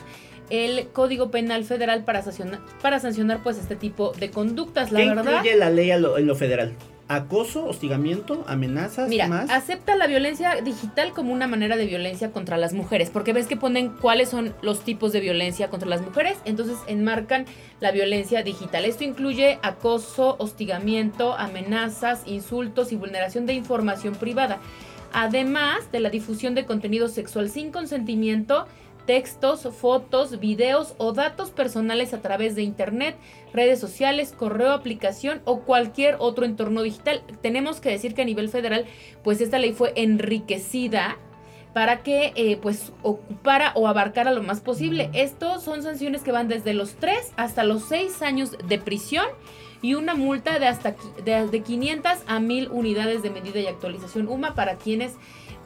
el 0.49 0.87
Código 0.89 1.29
Penal 1.31 1.63
Federal 1.63 2.03
para 2.03 2.21
sancionar, 2.21 2.59
para 2.81 2.99
sancionar 2.99 3.41
pues 3.43 3.57
este 3.57 3.75
tipo 3.75 4.13
de 4.19 4.31
conductas. 4.31 4.91
La 4.91 4.99
¿Qué 4.99 5.09
verdad. 5.09 5.31
incluye 5.31 5.55
la 5.55 5.69
ley 5.69 5.91
en 5.91 6.01
lo, 6.01 6.17
en 6.17 6.25
lo 6.27 6.35
federal? 6.35 6.73
Acoso, 7.09 7.65
hostigamiento, 7.65 8.45
amenazas, 8.47 9.09
Mira, 9.09 9.27
más. 9.27 9.49
acepta 9.49 9.95
la 9.95 10.05
violencia 10.05 10.61
digital 10.61 11.11
como 11.11 11.33
una 11.33 11.47
manera 11.47 11.75
de 11.75 11.87
violencia 11.87 12.31
contra 12.31 12.55
las 12.55 12.71
mujeres, 12.71 13.09
porque 13.09 13.33
ves 13.33 13.47
que 13.47 13.57
ponen 13.57 13.89
cuáles 13.89 14.29
son 14.29 14.53
los 14.61 14.81
tipos 14.81 15.11
de 15.11 15.19
violencia 15.19 15.71
contra 15.71 15.89
las 15.89 16.01
mujeres, 16.01 16.37
entonces 16.45 16.77
enmarcan 16.85 17.45
la 17.79 17.91
violencia 17.91 18.43
digital. 18.43 18.85
Esto 18.85 19.03
incluye 19.03 19.57
acoso, 19.63 20.35
hostigamiento, 20.37 21.33
amenazas, 21.33 22.21
insultos 22.27 22.91
y 22.91 22.95
vulneración 22.95 23.47
de 23.47 23.53
información 23.53 24.13
privada, 24.13 24.59
además 25.11 25.91
de 25.91 26.01
la 26.01 26.11
difusión 26.11 26.53
de 26.53 26.65
contenido 26.65 27.07
sexual 27.07 27.49
sin 27.49 27.71
consentimiento, 27.71 28.67
textos, 29.09 29.67
fotos, 29.75 30.39
videos 30.39 30.93
o 30.99 31.13
datos 31.13 31.49
personales 31.49 32.13
a 32.13 32.21
través 32.21 32.53
de 32.53 32.61
Internet, 32.61 33.17
redes 33.51 33.79
sociales, 33.79 34.35
correo, 34.37 34.71
aplicación 34.71 35.41
o 35.45 35.61
cualquier 35.61 36.17
otro 36.19 36.45
entorno 36.45 36.83
digital. 36.83 37.23
Tenemos 37.41 37.81
que 37.81 37.89
decir 37.89 38.13
que 38.13 38.21
a 38.21 38.25
nivel 38.25 38.49
federal, 38.49 38.85
pues 39.23 39.41
esta 39.41 39.57
ley 39.57 39.73
fue 39.73 39.93
enriquecida 39.95 41.17
para 41.73 42.03
que 42.03 42.33
eh, 42.35 42.57
pues 42.61 42.93
ocupara 43.01 43.71
o 43.73 43.87
abarcara 43.87 44.31
lo 44.31 44.43
más 44.43 44.61
posible. 44.61 45.09
Estos 45.13 45.63
son 45.63 45.81
sanciones 45.81 46.21
que 46.21 46.31
van 46.31 46.47
desde 46.47 46.75
los 46.75 46.93
3 46.93 47.33
hasta 47.35 47.63
los 47.63 47.85
6 47.85 48.21
años 48.21 48.55
de 48.63 48.77
prisión 48.77 49.25
y 49.81 49.95
una 49.95 50.13
multa 50.13 50.59
de 50.59 50.67
hasta 50.67 50.95
de, 51.25 51.47
de 51.47 51.61
500 51.61 52.11
a 52.27 52.39
1000 52.39 52.69
unidades 52.69 53.23
de 53.23 53.31
medida 53.31 53.59
y 53.59 53.65
actualización 53.65 54.27
UMA 54.27 54.53
para 54.53 54.75
quienes 54.75 55.15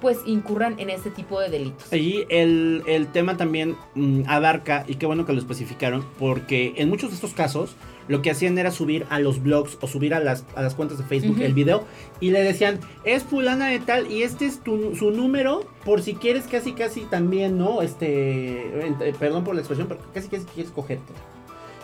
pues 0.04 0.20
incurran 0.26 0.78
en 0.80 0.90
este 0.90 1.10
tipo 1.12 1.40
de 1.40 1.50
delitos. 1.50 1.92
Y 1.94 2.26
el, 2.28 2.84
el 2.88 3.08
tema 3.08 3.38
también 3.38 3.78
mm, 3.96 4.24
abarca, 4.28 4.84
y 4.86 4.96
qué 4.96 5.06
bueno 5.06 5.26
que 5.26 5.32
lo 5.32 5.40
especificaron, 5.40 6.06
porque 6.20 6.74
en 6.76 6.90
muchos 6.90 7.12
de 7.12 7.16
estos 7.16 7.34
casos 7.34 7.78
lo 8.10 8.22
que 8.22 8.30
hacían 8.30 8.58
era 8.58 8.70
subir 8.70 9.06
a 9.10 9.20
los 9.20 9.42
blogs 9.42 9.78
o 9.80 9.88
subir 9.88 10.14
a 10.14 10.20
las, 10.20 10.44
a 10.56 10.62
las 10.62 10.76
cuentas 10.76 10.98
de 10.98 11.06
Facebook 11.06 11.40
el 11.40 11.54
video 11.54 11.86
y 12.20 12.32
le 12.32 12.42
decían, 12.42 12.82
es 13.06 13.24
fulana 13.24 13.70
de 13.70 13.80
tal 13.80 14.12
y 14.12 14.24
este 14.24 14.46
es 14.46 14.60
tu, 14.60 14.94
su 14.94 15.12
número 15.12 15.66
por 15.86 16.02
si 16.02 16.16
quieres 16.16 16.48
casi 16.48 16.74
casi 16.74 17.02
también, 17.06 17.58
¿no? 17.58 17.82
Este, 17.82 18.88
eh, 18.88 19.14
perdón 19.18 19.46
por 19.46 19.56
la 19.56 19.62
expresión, 19.62 19.88
pero 19.88 20.02
casi 20.14 20.28
casi 20.28 20.44
quieres 20.48 20.74
cogerte. 20.74 21.14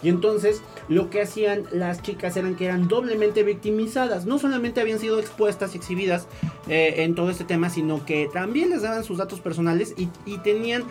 Y 0.02 0.10
entonces 0.10 0.62
lo 0.88 1.10
que 1.10 1.22
hacían 1.22 1.64
las 1.72 2.02
chicas 2.02 2.36
eran 2.38 2.56
que 2.56 2.66
eran 2.66 2.88
doblemente 2.88 3.44
victimizadas. 3.44 4.26
No 4.26 4.40
solamente 4.40 4.82
habían 4.82 5.00
sido 5.00 5.20
expuestas 5.20 5.76
y 5.76 5.78
exhibidas 5.78 6.28
eh, 6.68 6.96
en 7.04 7.16
todo 7.16 7.30
este 7.30 7.44
tema, 7.44 7.70
sino 7.70 8.06
que 8.06 8.30
también 8.32 8.70
les 8.70 8.82
daban 8.82 9.04
sus 9.04 9.18
datos 9.18 9.40
personales 9.40 9.94
y, 9.98 10.38
tenían 10.40 10.84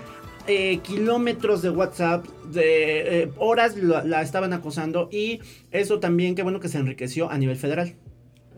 eh, 0.46 0.78
kilómetros 0.78 1.62
de 1.62 1.70
WhatsApp, 1.70 2.26
de 2.50 3.22
eh, 3.22 3.32
horas 3.36 3.76
la, 3.76 4.04
la 4.04 4.22
estaban 4.22 4.52
acosando 4.52 5.08
y 5.10 5.40
eso 5.70 6.00
también, 6.00 6.34
qué 6.34 6.42
bueno 6.42 6.60
que 6.60 6.68
se 6.68 6.78
enriqueció 6.78 7.30
a 7.30 7.38
nivel 7.38 7.56
federal. 7.56 7.96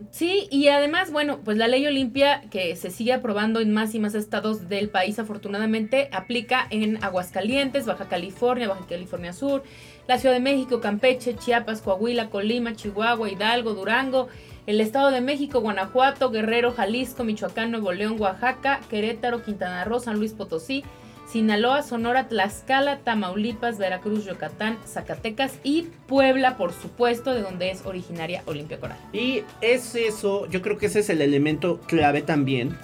Sí, 0.09 0.47
y 0.49 0.67
además, 0.69 1.11
bueno, 1.11 1.41
pues 1.43 1.57
la 1.57 1.67
ley 1.67 1.85
Olimpia, 1.85 2.41
que 2.49 2.75
se 2.75 2.89
sigue 2.89 3.13
aprobando 3.13 3.59
en 3.59 3.71
más 3.71 3.93
y 3.93 3.99
más 3.99 4.15
estados 4.15 4.67
del 4.67 4.89
país, 4.89 5.19
afortunadamente, 5.19 6.09
aplica 6.11 6.65
en 6.69 7.03
Aguascalientes, 7.03 7.85
Baja 7.85 8.07
California, 8.07 8.67
Baja 8.67 8.85
California 8.87 9.33
Sur, 9.33 9.63
la 10.11 10.19
Ciudad 10.19 10.35
de 10.35 10.41
México, 10.41 10.81
Campeche, 10.81 11.37
Chiapas, 11.37 11.81
Coahuila, 11.81 12.29
Colima, 12.29 12.75
Chihuahua, 12.75 13.29
Hidalgo, 13.29 13.73
Durango, 13.73 14.27
el 14.67 14.81
Estado 14.81 15.09
de 15.09 15.21
México, 15.21 15.61
Guanajuato, 15.61 16.31
Guerrero, 16.31 16.73
Jalisco, 16.73 17.23
Michoacán, 17.23 17.71
Nuevo 17.71 17.93
León, 17.93 18.17
Oaxaca, 18.19 18.81
Querétaro, 18.89 19.41
Quintana 19.41 19.85
Roo, 19.85 20.01
San 20.01 20.17
Luis 20.17 20.33
Potosí, 20.33 20.83
Sinaloa, 21.31 21.81
Sonora, 21.81 22.27
Tlaxcala, 22.27 22.97
Tamaulipas, 22.97 23.77
Veracruz, 23.77 24.25
Yucatán, 24.25 24.77
Zacatecas 24.85 25.59
y 25.63 25.83
Puebla, 26.07 26.57
por 26.57 26.73
supuesto, 26.73 27.33
de 27.33 27.41
donde 27.41 27.71
es 27.71 27.85
originaria 27.85 28.43
Olimpia 28.47 28.81
Coral. 28.81 28.97
Y 29.13 29.43
es 29.61 29.95
eso, 29.95 30.45
yo 30.47 30.61
creo 30.61 30.77
que 30.77 30.87
ese 30.87 30.99
es 30.99 31.09
el 31.09 31.21
elemento 31.21 31.79
clave 31.87 32.21
también 32.21 32.77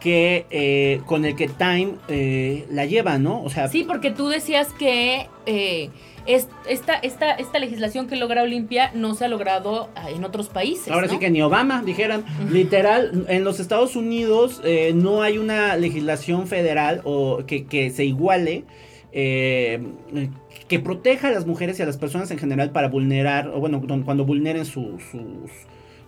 que 0.00 0.46
eh, 0.50 1.00
con 1.06 1.24
el 1.24 1.34
que 1.34 1.48
Time 1.48 1.94
eh, 2.08 2.66
la 2.70 2.84
lleva, 2.86 3.18
¿no? 3.18 3.42
O 3.42 3.50
sea, 3.50 3.68
Sí, 3.68 3.84
porque 3.84 4.10
tú 4.12 4.28
decías 4.28 4.72
que 4.72 5.26
eh, 5.46 5.90
es- 6.26 6.46
esta, 6.68 6.94
esta, 6.94 7.32
esta 7.32 7.58
legislación 7.58 8.06
que 8.06 8.14
logra 8.16 8.42
Olimpia 8.42 8.92
no 8.94 9.14
se 9.14 9.24
ha 9.24 9.28
logrado 9.28 9.88
ah, 9.96 10.10
en 10.10 10.22
otros 10.24 10.48
países. 10.48 10.88
Ahora 10.92 11.06
¿no? 11.06 11.12
sí 11.14 11.18
que 11.18 11.30
ni 11.30 11.42
Obama, 11.42 11.82
dijeran, 11.84 12.24
literal, 12.50 13.24
en 13.28 13.42
los 13.44 13.58
Estados 13.60 13.96
Unidos 13.96 14.62
no 14.94 15.22
hay 15.22 15.38
una 15.38 15.74
legislación 15.76 16.46
federal 16.46 17.00
o 17.04 17.44
que, 17.46 17.64
que 17.66 17.90
se 17.90 18.04
iguale, 18.04 18.64
que 20.68 20.78
proteja 20.80 21.28
a 21.28 21.30
las 21.30 21.46
mujeres 21.46 21.78
y 21.78 21.82
a 21.82 21.86
las 21.86 21.96
personas 21.96 22.30
en 22.30 22.38
general 22.38 22.70
para 22.70 22.88
vulnerar, 22.88 23.48
o 23.48 23.58
bueno, 23.60 23.82
cuando 24.04 24.24
vulneren 24.24 24.64
su, 24.64 24.98
sus- 25.10 25.50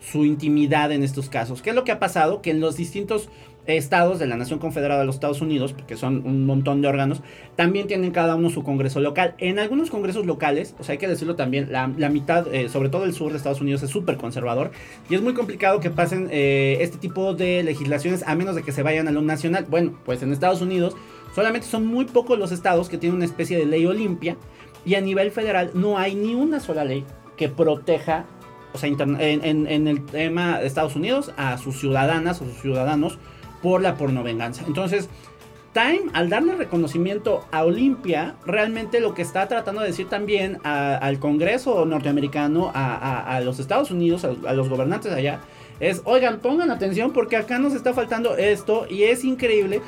su 0.00 0.25
intimidad 0.25 0.92
en 0.92 1.02
estos 1.02 1.28
casos. 1.28 1.61
¿Qué 1.62 1.70
es 1.70 1.76
lo 1.76 1.85
que 1.85 1.92
ha 1.92 1.99
pasado? 1.99 2.40
Que 2.42 2.50
en 2.50 2.61
los 2.61 2.76
distintos 2.76 3.28
estados 3.66 4.18
de 4.18 4.26
la 4.26 4.36
Nación 4.36 4.58
Confederada 4.58 5.00
de 5.00 5.06
los 5.06 5.16
Estados 5.16 5.40
Unidos, 5.40 5.72
porque 5.72 5.96
son 5.96 6.26
un 6.26 6.46
montón 6.46 6.82
de 6.82 6.88
órganos, 6.88 7.22
también 7.56 7.86
tienen 7.86 8.10
cada 8.10 8.34
uno 8.34 8.50
su 8.50 8.62
congreso 8.62 9.00
local. 9.00 9.34
En 9.38 9.58
algunos 9.58 9.90
congresos 9.90 10.26
locales, 10.26 10.74
o 10.78 10.84
sea, 10.84 10.94
hay 10.94 10.98
que 10.98 11.08
decirlo 11.08 11.36
también, 11.36 11.70
la, 11.70 11.86
mitad, 11.86 12.52
eh, 12.52 12.68
sobre 12.68 12.88
todo 12.88 13.04
el 13.04 13.12
sur 13.12 13.30
de 13.30 13.36
Estados 13.36 13.60
Unidos, 13.60 13.82
es 13.82 13.90
súper 13.90 14.16
conservador 14.16 14.70
y 15.08 15.14
es 15.14 15.22
muy 15.22 15.34
complicado 15.34 15.80
que 15.80 15.90
pasen 15.90 16.28
eh, 16.30 16.78
este 16.80 16.98
tipo 16.98 17.34
de 17.34 17.62
legislaciones 17.62 18.24
a 18.26 18.34
menos 18.34 18.54
de 18.54 18.62
que 18.62 18.72
se 18.72 18.82
vayan 18.82 19.08
a 19.08 19.12
lo 19.12 19.22
nacional. 19.22 19.66
Bueno, 19.68 19.98
pues 20.04 20.22
en 20.22 20.32
Estados 20.32 20.62
Unidos 20.62 20.96
solamente 21.34 21.66
son 21.66 21.86
muy 21.86 22.06
pocos 22.06 22.38
los 22.38 22.52
estados 22.52 22.88
que 22.88 22.98
tienen 22.98 23.16
una 23.16 23.24
especie 23.24 23.56
de 23.56 23.66
ley 23.66 23.86
Olimpia 23.86 24.36
y 24.84 24.94
a 24.94 25.00
nivel 25.00 25.30
federal 25.30 25.70
no 25.74 25.98
hay 25.98 26.14
ni 26.14 26.34
una 26.34 26.60
sola 26.60 26.84
ley 26.84 27.04
que 27.36 27.48
proteja, 27.48 28.24
o 28.72 28.78
sea, 28.78 28.88
en 28.88 29.88
el 29.88 30.06
tema 30.06 30.58
de 30.58 30.66
Estados 30.66 30.96
Unidos, 30.96 31.32
a 31.36 31.58
sus 31.58 31.78
ciudadanas 31.78 32.40
o 32.40 32.44
sus 32.44 32.60
ciudadanos 32.60 33.18
por 33.62 33.80
la 33.82 33.96
pornovenganza. 33.96 34.64
Entonces, 34.66 35.08
Time, 35.72 36.10
al 36.14 36.28
darle 36.28 36.56
reconocimiento 36.56 37.44
a 37.52 37.62
Olimpia, 37.64 38.34
realmente 38.44 38.98
lo 38.98 39.14
que 39.14 39.22
está 39.22 39.46
tratando 39.46 39.80
de 39.82 39.86
decir 39.86 40.08
también 40.08 40.58
al 40.64 41.20
Congreso 41.20 41.84
norteamericano, 41.84 42.72
a, 42.74 42.96
a- 42.96 43.36
a 43.36 43.40
los 43.40 43.60
Estados 43.60 43.92
Unidos, 43.92 44.24
a 44.24 44.52
los 44.52 44.68
gobernantes 44.68 45.12
allá, 45.12 45.38
es, 45.80 46.02
oigan, 46.04 46.40
pongan 46.40 46.70
atención 46.70 47.12
porque 47.12 47.37
acá 47.37 47.58
nos 47.58 47.75
está 47.75 47.92
faltando 47.94 48.37
esto 48.37 48.87
y 48.88 49.04
es 49.04 49.25
increíble 49.25 49.80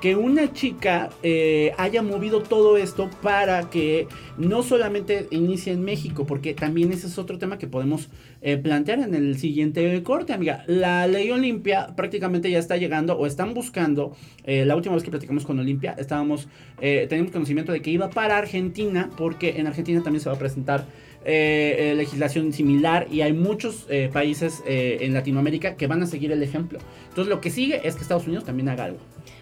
que 0.00 0.16
una 0.16 0.52
chica 0.52 1.10
eh, 1.22 1.72
haya 1.76 2.02
movido 2.02 2.42
todo 2.42 2.78
esto 2.78 3.10
para 3.22 3.68
que 3.68 4.08
no 4.38 4.62
solamente 4.62 5.26
inicie 5.30 5.72
en 5.72 5.84
México, 5.84 6.24
porque 6.26 6.54
también 6.54 6.90
ese 6.92 7.06
es 7.06 7.18
otro 7.18 7.38
tema 7.38 7.58
que 7.58 7.66
podemos 7.66 8.08
eh, 8.40 8.56
plantear 8.56 9.00
en 9.00 9.14
el 9.14 9.38
siguiente 9.38 10.02
corte, 10.02 10.32
amiga. 10.32 10.64
La 10.66 11.06
ley 11.06 11.30
Olimpia 11.30 11.94
prácticamente 11.96 12.50
ya 12.50 12.58
está 12.58 12.78
llegando 12.78 13.18
o 13.18 13.26
están 13.26 13.52
buscando, 13.52 14.16
eh, 14.44 14.64
la 14.64 14.74
última 14.74 14.94
vez 14.94 15.04
que 15.04 15.10
platicamos 15.10 15.44
con 15.44 15.58
Olimpia, 15.58 15.94
estábamos, 15.98 16.48
teníamos 16.80 17.30
conocimiento 17.30 17.72
de 17.72 17.82
que 17.82 17.90
iba 17.90 18.08
para 18.08 18.38
Argentina, 18.38 19.10
porque 19.18 19.58
en 19.58 19.66
Argentina 19.66 20.02
también 20.02 20.22
se 20.22 20.30
va 20.30 20.36
a 20.36 20.38
presentar 20.38 20.86
eh, 21.24 21.90
eh, 21.90 21.94
legislación 21.94 22.52
similar 22.52 23.06
y 23.10 23.20
hay 23.22 23.32
muchos 23.32 23.86
eh, 23.88 24.08
países 24.12 24.62
eh, 24.66 24.98
en 25.02 25.14
Latinoamérica 25.14 25.76
que 25.76 25.86
van 25.86 26.02
a 26.02 26.06
seguir 26.06 26.32
el 26.32 26.42
ejemplo. 26.42 26.78
Entonces 27.08 27.28
lo 27.28 27.40
que 27.40 27.50
sigue 27.50 27.80
es 27.86 27.94
que 27.96 28.02
Estados 28.02 28.26
Unidos 28.26 28.44
también 28.44 28.68
haga 28.68 28.84
algo. 28.84 28.98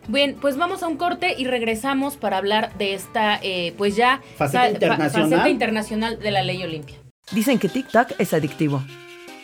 Bien, 0.08 0.36
pues 0.40 0.56
vamos 0.56 0.82
a 0.82 0.88
un 0.88 0.96
corte 0.96 1.34
y 1.36 1.44
regresamos 1.44 2.16
para 2.16 2.38
hablar 2.38 2.76
de 2.78 2.94
esta, 2.94 3.38
eh, 3.42 3.74
pues 3.76 3.94
ya, 3.94 4.22
Faceta 4.36 4.60
fa- 4.62 4.70
internacional. 4.70 5.30
faceta 5.30 5.48
internacional 5.50 6.18
de 6.18 6.30
la 6.30 6.42
ley 6.42 6.62
Olimpia. 6.62 6.96
Dicen 7.32 7.58
que 7.58 7.68
TikTok 7.68 8.12
es 8.18 8.32
adictivo. 8.32 8.82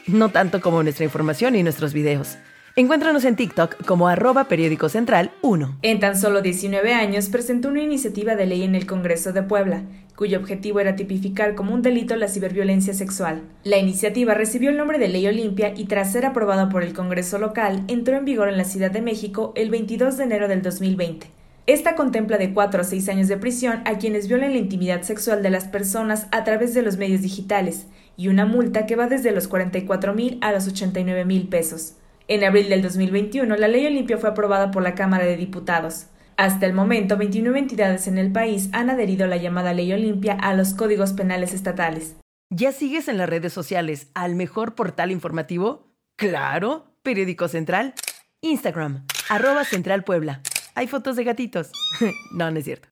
No 0.07 0.31
tanto 0.31 0.61
como 0.61 0.83
nuestra 0.83 1.05
información 1.05 1.55
y 1.55 1.62
nuestros 1.62 1.93
videos. 1.93 2.37
Encuéntranos 2.76 3.25
en 3.25 3.37
TikTok 3.37 3.85
como 3.85 4.09
arroba 4.09 4.49
periódico 4.49 4.88
central 4.88 5.31
1. 5.43 5.78
En 5.83 6.00
tan 6.00 6.19
solo 6.19 6.43
19 6.43 6.93
años 6.93 7.28
presentó 7.28 7.69
una 7.69 7.81
iniciativa 7.81 8.35
de 8.35 8.47
ley 8.47 8.64
en 8.64 8.75
el 8.75 8.85
Congreso 8.85 9.33
de 9.33 9.45
Puebla, 9.45 9.85
cuyo 10.16 10.40
objetivo 10.40 10.81
era 10.81 10.97
tipificar 10.97 11.54
como 11.54 11.73
un 11.73 11.83
delito 11.83 12.16
la 12.16 12.26
ciberviolencia 12.26 12.93
sexual. 12.93 13.43
La 13.62 13.78
iniciativa 13.78 14.35
recibió 14.35 14.71
el 14.71 14.76
nombre 14.76 14.99
de 14.99 15.07
Ley 15.07 15.25
Olimpia 15.28 15.73
y 15.76 15.85
tras 15.85 16.11
ser 16.11 16.26
aprobada 16.26 16.69
por 16.69 16.83
el 16.83 16.95
Congreso 16.95 17.38
local, 17.38 17.85
entró 17.87 18.16
en 18.16 18.25
vigor 18.25 18.49
en 18.49 18.57
la 18.57 18.64
Ciudad 18.64 18.90
de 18.90 19.02
México 19.02 19.52
el 19.54 19.71
22 19.71 20.16
de 20.16 20.25
enero 20.25 20.49
del 20.49 20.62
2020. 20.62 21.28
Esta 21.69 21.95
contempla 21.95 22.38
de 22.38 22.52
4 22.52 22.81
a 22.81 22.85
6 22.85 23.09
años 23.09 23.28
de 23.28 23.37
prisión 23.37 23.83
a 23.85 23.99
quienes 23.99 24.26
violen 24.26 24.50
la 24.50 24.59
intimidad 24.59 25.02
sexual 25.02 25.45
de 25.45 25.50
las 25.50 25.66
personas 25.66 26.26
a 26.33 26.43
través 26.43 26.75
de 26.75 26.83
los 26.83 26.97
medios 26.97 27.23
digitales 27.23 27.87
y 28.16 28.26
una 28.26 28.47
multa 28.47 28.85
que 28.85 28.97
va 28.97 29.07
desde 29.07 29.31
los 29.31 29.47
44 29.47 30.12
mil 30.12 30.38
a 30.40 30.50
los 30.50 30.66
89 30.66 31.25
mil 31.25 31.47
pesos. 31.47 31.95
En 32.26 32.43
abril 32.43 32.71
del 32.71 32.81
2021, 32.81 33.54
la 33.57 33.69
ley 33.69 33.85
Olimpia 33.85 34.16
fue 34.16 34.31
aprobada 34.31 34.71
por 34.71 34.83
la 34.83 34.95
Cámara 34.95 35.25
de 35.25 35.37
Diputados. 35.37 36.07
Hasta 36.38 36.64
el 36.64 36.73
momento, 36.73 37.19
29 37.19 37.59
entidades 37.59 38.07
en 38.07 38.16
el 38.16 38.33
país 38.33 38.71
han 38.73 38.88
adherido 38.88 39.26
la 39.26 39.37
llamada 39.37 39.75
ley 39.75 39.93
Olimpia 39.93 40.33
a 40.40 40.54
los 40.54 40.73
códigos 40.73 41.12
penales 41.12 41.52
estatales. 41.52 42.16
¿Ya 42.49 42.73
sigues 42.73 43.09
en 43.09 43.19
las 43.19 43.28
redes 43.28 43.52
sociales 43.52 44.09
al 44.14 44.37
mejor 44.37 44.75
portal 44.75 45.11
informativo? 45.11 45.93
Claro, 46.16 46.87
Periódico 47.02 47.47
Central. 47.49 47.93
Instagram, 48.40 49.07
arroba 49.28 49.64
Central 49.64 50.02
Puebla. 50.02 50.40
Hay 50.75 50.87
fotos 50.87 51.16
de 51.16 51.25
gatitos. 51.25 51.73
no, 52.33 52.50
no 52.50 52.59
es 52.59 52.64
cierto. 52.64 52.88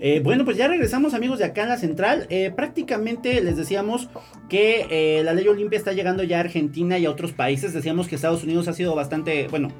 Eh, 0.00 0.20
bueno, 0.22 0.44
pues 0.44 0.56
ya 0.56 0.68
regresamos 0.68 1.12
amigos 1.12 1.40
de 1.40 1.44
acá 1.44 1.62
en 1.62 1.68
la 1.70 1.76
central. 1.76 2.26
Eh, 2.30 2.52
prácticamente 2.54 3.40
les 3.40 3.56
decíamos 3.56 4.08
que 4.48 4.86
eh, 4.90 5.24
la 5.24 5.34
ley 5.34 5.48
Olimpia 5.48 5.76
está 5.76 5.92
llegando 5.92 6.22
ya 6.22 6.36
a 6.36 6.40
Argentina 6.40 6.98
y 6.98 7.06
a 7.06 7.10
otros 7.10 7.32
países. 7.32 7.72
Decíamos 7.72 8.06
que 8.06 8.14
Estados 8.14 8.44
Unidos 8.44 8.68
ha 8.68 8.72
sido 8.72 8.94
bastante, 8.94 9.48
bueno, 9.48 9.72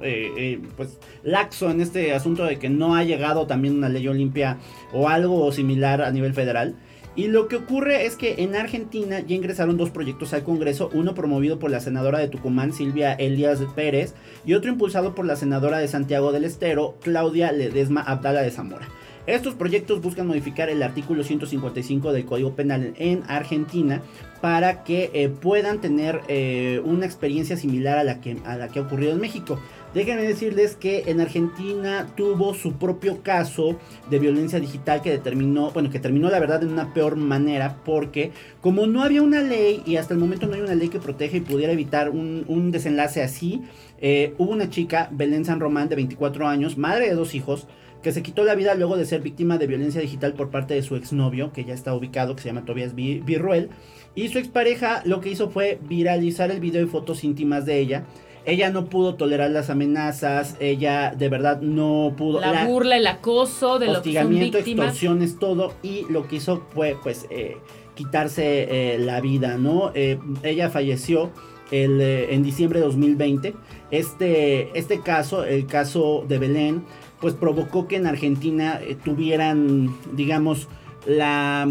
pues 0.77 0.99
laxo 1.23 1.71
en 1.71 1.81
este 1.81 2.13
asunto 2.15 2.45
de 2.45 2.59
que 2.59 2.69
no 2.69 2.97
ha 2.97 3.05
llegado 3.05 3.47
también 3.47 3.77
una 3.77 3.89
ley 3.89 4.09
Olimpia 4.09 4.59
o 4.93 5.09
algo 5.09 5.53
similar 5.53 6.03
a 6.03 6.11
nivel 6.11 6.35
federal. 6.35 6.75
Y 7.15 7.27
lo 7.27 7.49
que 7.49 7.57
ocurre 7.57 8.07
es 8.07 8.15
que 8.15 8.37
en 8.39 8.55
Argentina 8.55 9.19
ya 9.21 9.35
ingresaron 9.35 9.77
dos 9.77 9.91
proyectos 9.91 10.33
al 10.35 10.45
Congreso, 10.45 10.89
uno 10.93 11.15
promovido 11.15 11.59
por 11.59 11.69
la 11.69 11.81
senadora 11.81 12.21
de 12.21 12.29
Tucumán, 12.29 12.73
Silvia 12.73 13.13
Elias 13.15 13.61
Pérez, 13.75 14.15
y 14.47 14.55
otro 14.55 14.71
impulsado 14.71 15.17
por 15.17 15.27
la 15.27 15.35
senadora 15.35 15.79
de 15.79 15.89
Santiago 15.89 16.31
del 16.31 16.45
Estero, 16.45 16.97
Claudia 17.03 17.51
Ledesma 17.51 18.03
Abdala 18.03 18.43
de 18.43 18.53
Zamora. 18.53 18.87
Estos 19.29 19.55
proyectos 19.55 20.01
buscan 20.01 20.27
modificar 20.27 20.71
el 20.71 20.83
artículo 20.83 21.23
155 21.23 22.15
del 22.15 22.25
Código 22.25 22.55
Penal 22.55 22.95
en 22.97 23.25
Argentina 23.29 24.01
para 24.41 24.85
que 24.85 25.11
eh, 25.13 25.29
puedan 25.29 25.83
tener 25.83 26.23
eh, 26.29 26.81
una 26.83 27.05
experiencia 27.05 27.59
similar 27.59 27.99
a 27.99 28.05
la, 28.05 28.23
que, 28.23 28.39
a 28.47 28.57
la 28.57 28.69
que 28.69 28.79
ha 28.79 28.83
ocurrido 28.83 29.13
en 29.13 29.21
México. 29.21 29.61
Déjenme 29.93 30.23
decirles 30.23 30.77
que 30.77 31.05
en 31.09 31.21
Argentina 31.21 32.07
tuvo 32.17 32.55
su 32.55 32.79
propio 32.79 33.23
caso 33.23 33.77
de 34.09 34.19
violencia 34.19 34.61
digital 34.61 35.03
que 35.03 35.11
determinó, 35.11 35.73
bueno, 35.73 35.91
que 35.91 35.99
terminó 35.99 36.31
la 36.31 36.41
verdad 36.41 36.63
en 36.63 36.71
una 36.71 36.95
peor 36.95 37.17
manera 37.17 37.77
porque 37.85 38.33
como 38.63 38.87
no 38.87 39.03
había 39.03 39.21
una 39.21 39.43
ley 39.43 39.83
y 39.85 39.97
hasta 39.97 40.15
el 40.15 40.21
momento 40.21 40.47
no 40.47 40.55
hay 40.55 40.63
una 40.63 40.75
ley 40.75 40.89
que 40.89 41.01
protege 41.01 41.37
y 41.37 41.41
pudiera 41.41 41.75
evitar 41.75 42.09
un, 42.09 42.71
desenlace 42.71 43.23
así, 43.23 43.63
eh, 44.01 44.33
hubo 44.39 44.53
una 44.53 44.71
chica, 44.71 45.11
Belén 45.13 45.45
San 45.45 45.61
Román, 45.61 45.91
de 45.91 45.97
24 45.97 46.49
años, 46.49 46.79
madre 46.79 47.09
de 47.09 47.15
dos 47.15 47.35
hijos, 47.35 47.67
que 48.03 48.13
se 48.13 48.23
quitó 48.23 48.45
la 48.45 48.55
vida 48.55 48.75
luego 48.75 48.97
de 48.97 49.05
ser 49.05 49.21
víctima 49.21 49.59
de 49.59 49.67
violencia 49.67 50.01
digital 50.01 50.35
por 50.35 50.51
parte 50.51 50.75
de 50.75 50.83
su 50.83 50.97
exnovio, 50.97 51.53
que 51.53 51.65
ya 51.65 51.75
está 51.75 51.95
ubicado, 51.95 52.37
que 52.37 52.43
se 52.43 52.49
llama 52.49 52.65
Tobias 52.65 52.95
Virruel. 52.95 53.71
Y 54.15 54.29
su 54.29 54.39
expareja 54.39 55.03
lo 55.05 55.21
que 55.21 55.31
hizo 55.31 55.51
fue 55.51 55.79
viralizar 55.83 56.51
el 56.51 56.61
video 56.61 56.83
y 56.83 56.87
fotos 56.87 57.25
íntimas 57.25 57.67
de 57.67 57.79
ella 57.79 58.05
ella 58.49 58.71
no 58.71 58.87
pudo 58.87 59.15
tolerar 59.15 59.51
las 59.51 59.69
amenazas, 59.69 60.57
ella 60.59 61.13
de 61.15 61.29
verdad 61.29 61.61
no 61.61 62.15
pudo... 62.17 62.41
La, 62.41 62.65
burla, 62.65 62.97
el 62.97 63.07
acoso 63.07 63.79
de 63.79 63.89
lo 63.89 64.03
que 64.03 64.15
son 64.15 64.37
extorsiones, 64.39 65.39
todo, 65.39 65.75
y 65.83 66.07
lo 66.09 66.27
que 66.27 66.37
hizo 66.37 66.63
fue 66.75 66.97
pues 67.03 67.27
eh, 67.29 67.59
quitarse 67.95 68.95
eh, 68.95 68.99
la 68.99 69.21
vida, 69.21 69.59
¿no? 69.59 69.93
Eh, 69.95 70.19
ella 70.43 70.71
falleció 70.71 71.31
el, 71.71 72.01
en 72.01 72.43
diciembre 72.43 72.81
de 72.81 72.87
2020. 72.87 73.55
Este, 73.91 74.79
este 74.79 75.01
caso, 75.01 75.45
el 75.45 75.67
caso 75.67 76.25
de 76.27 76.39
Belén, 76.39 76.85
pues 77.21 77.35
provocó 77.35 77.89
que 77.89 77.97
en 77.97 78.07
Argentina 78.07 78.81
tuvieran, 79.05 79.95
digamos, 80.13 80.69
la 81.07 81.67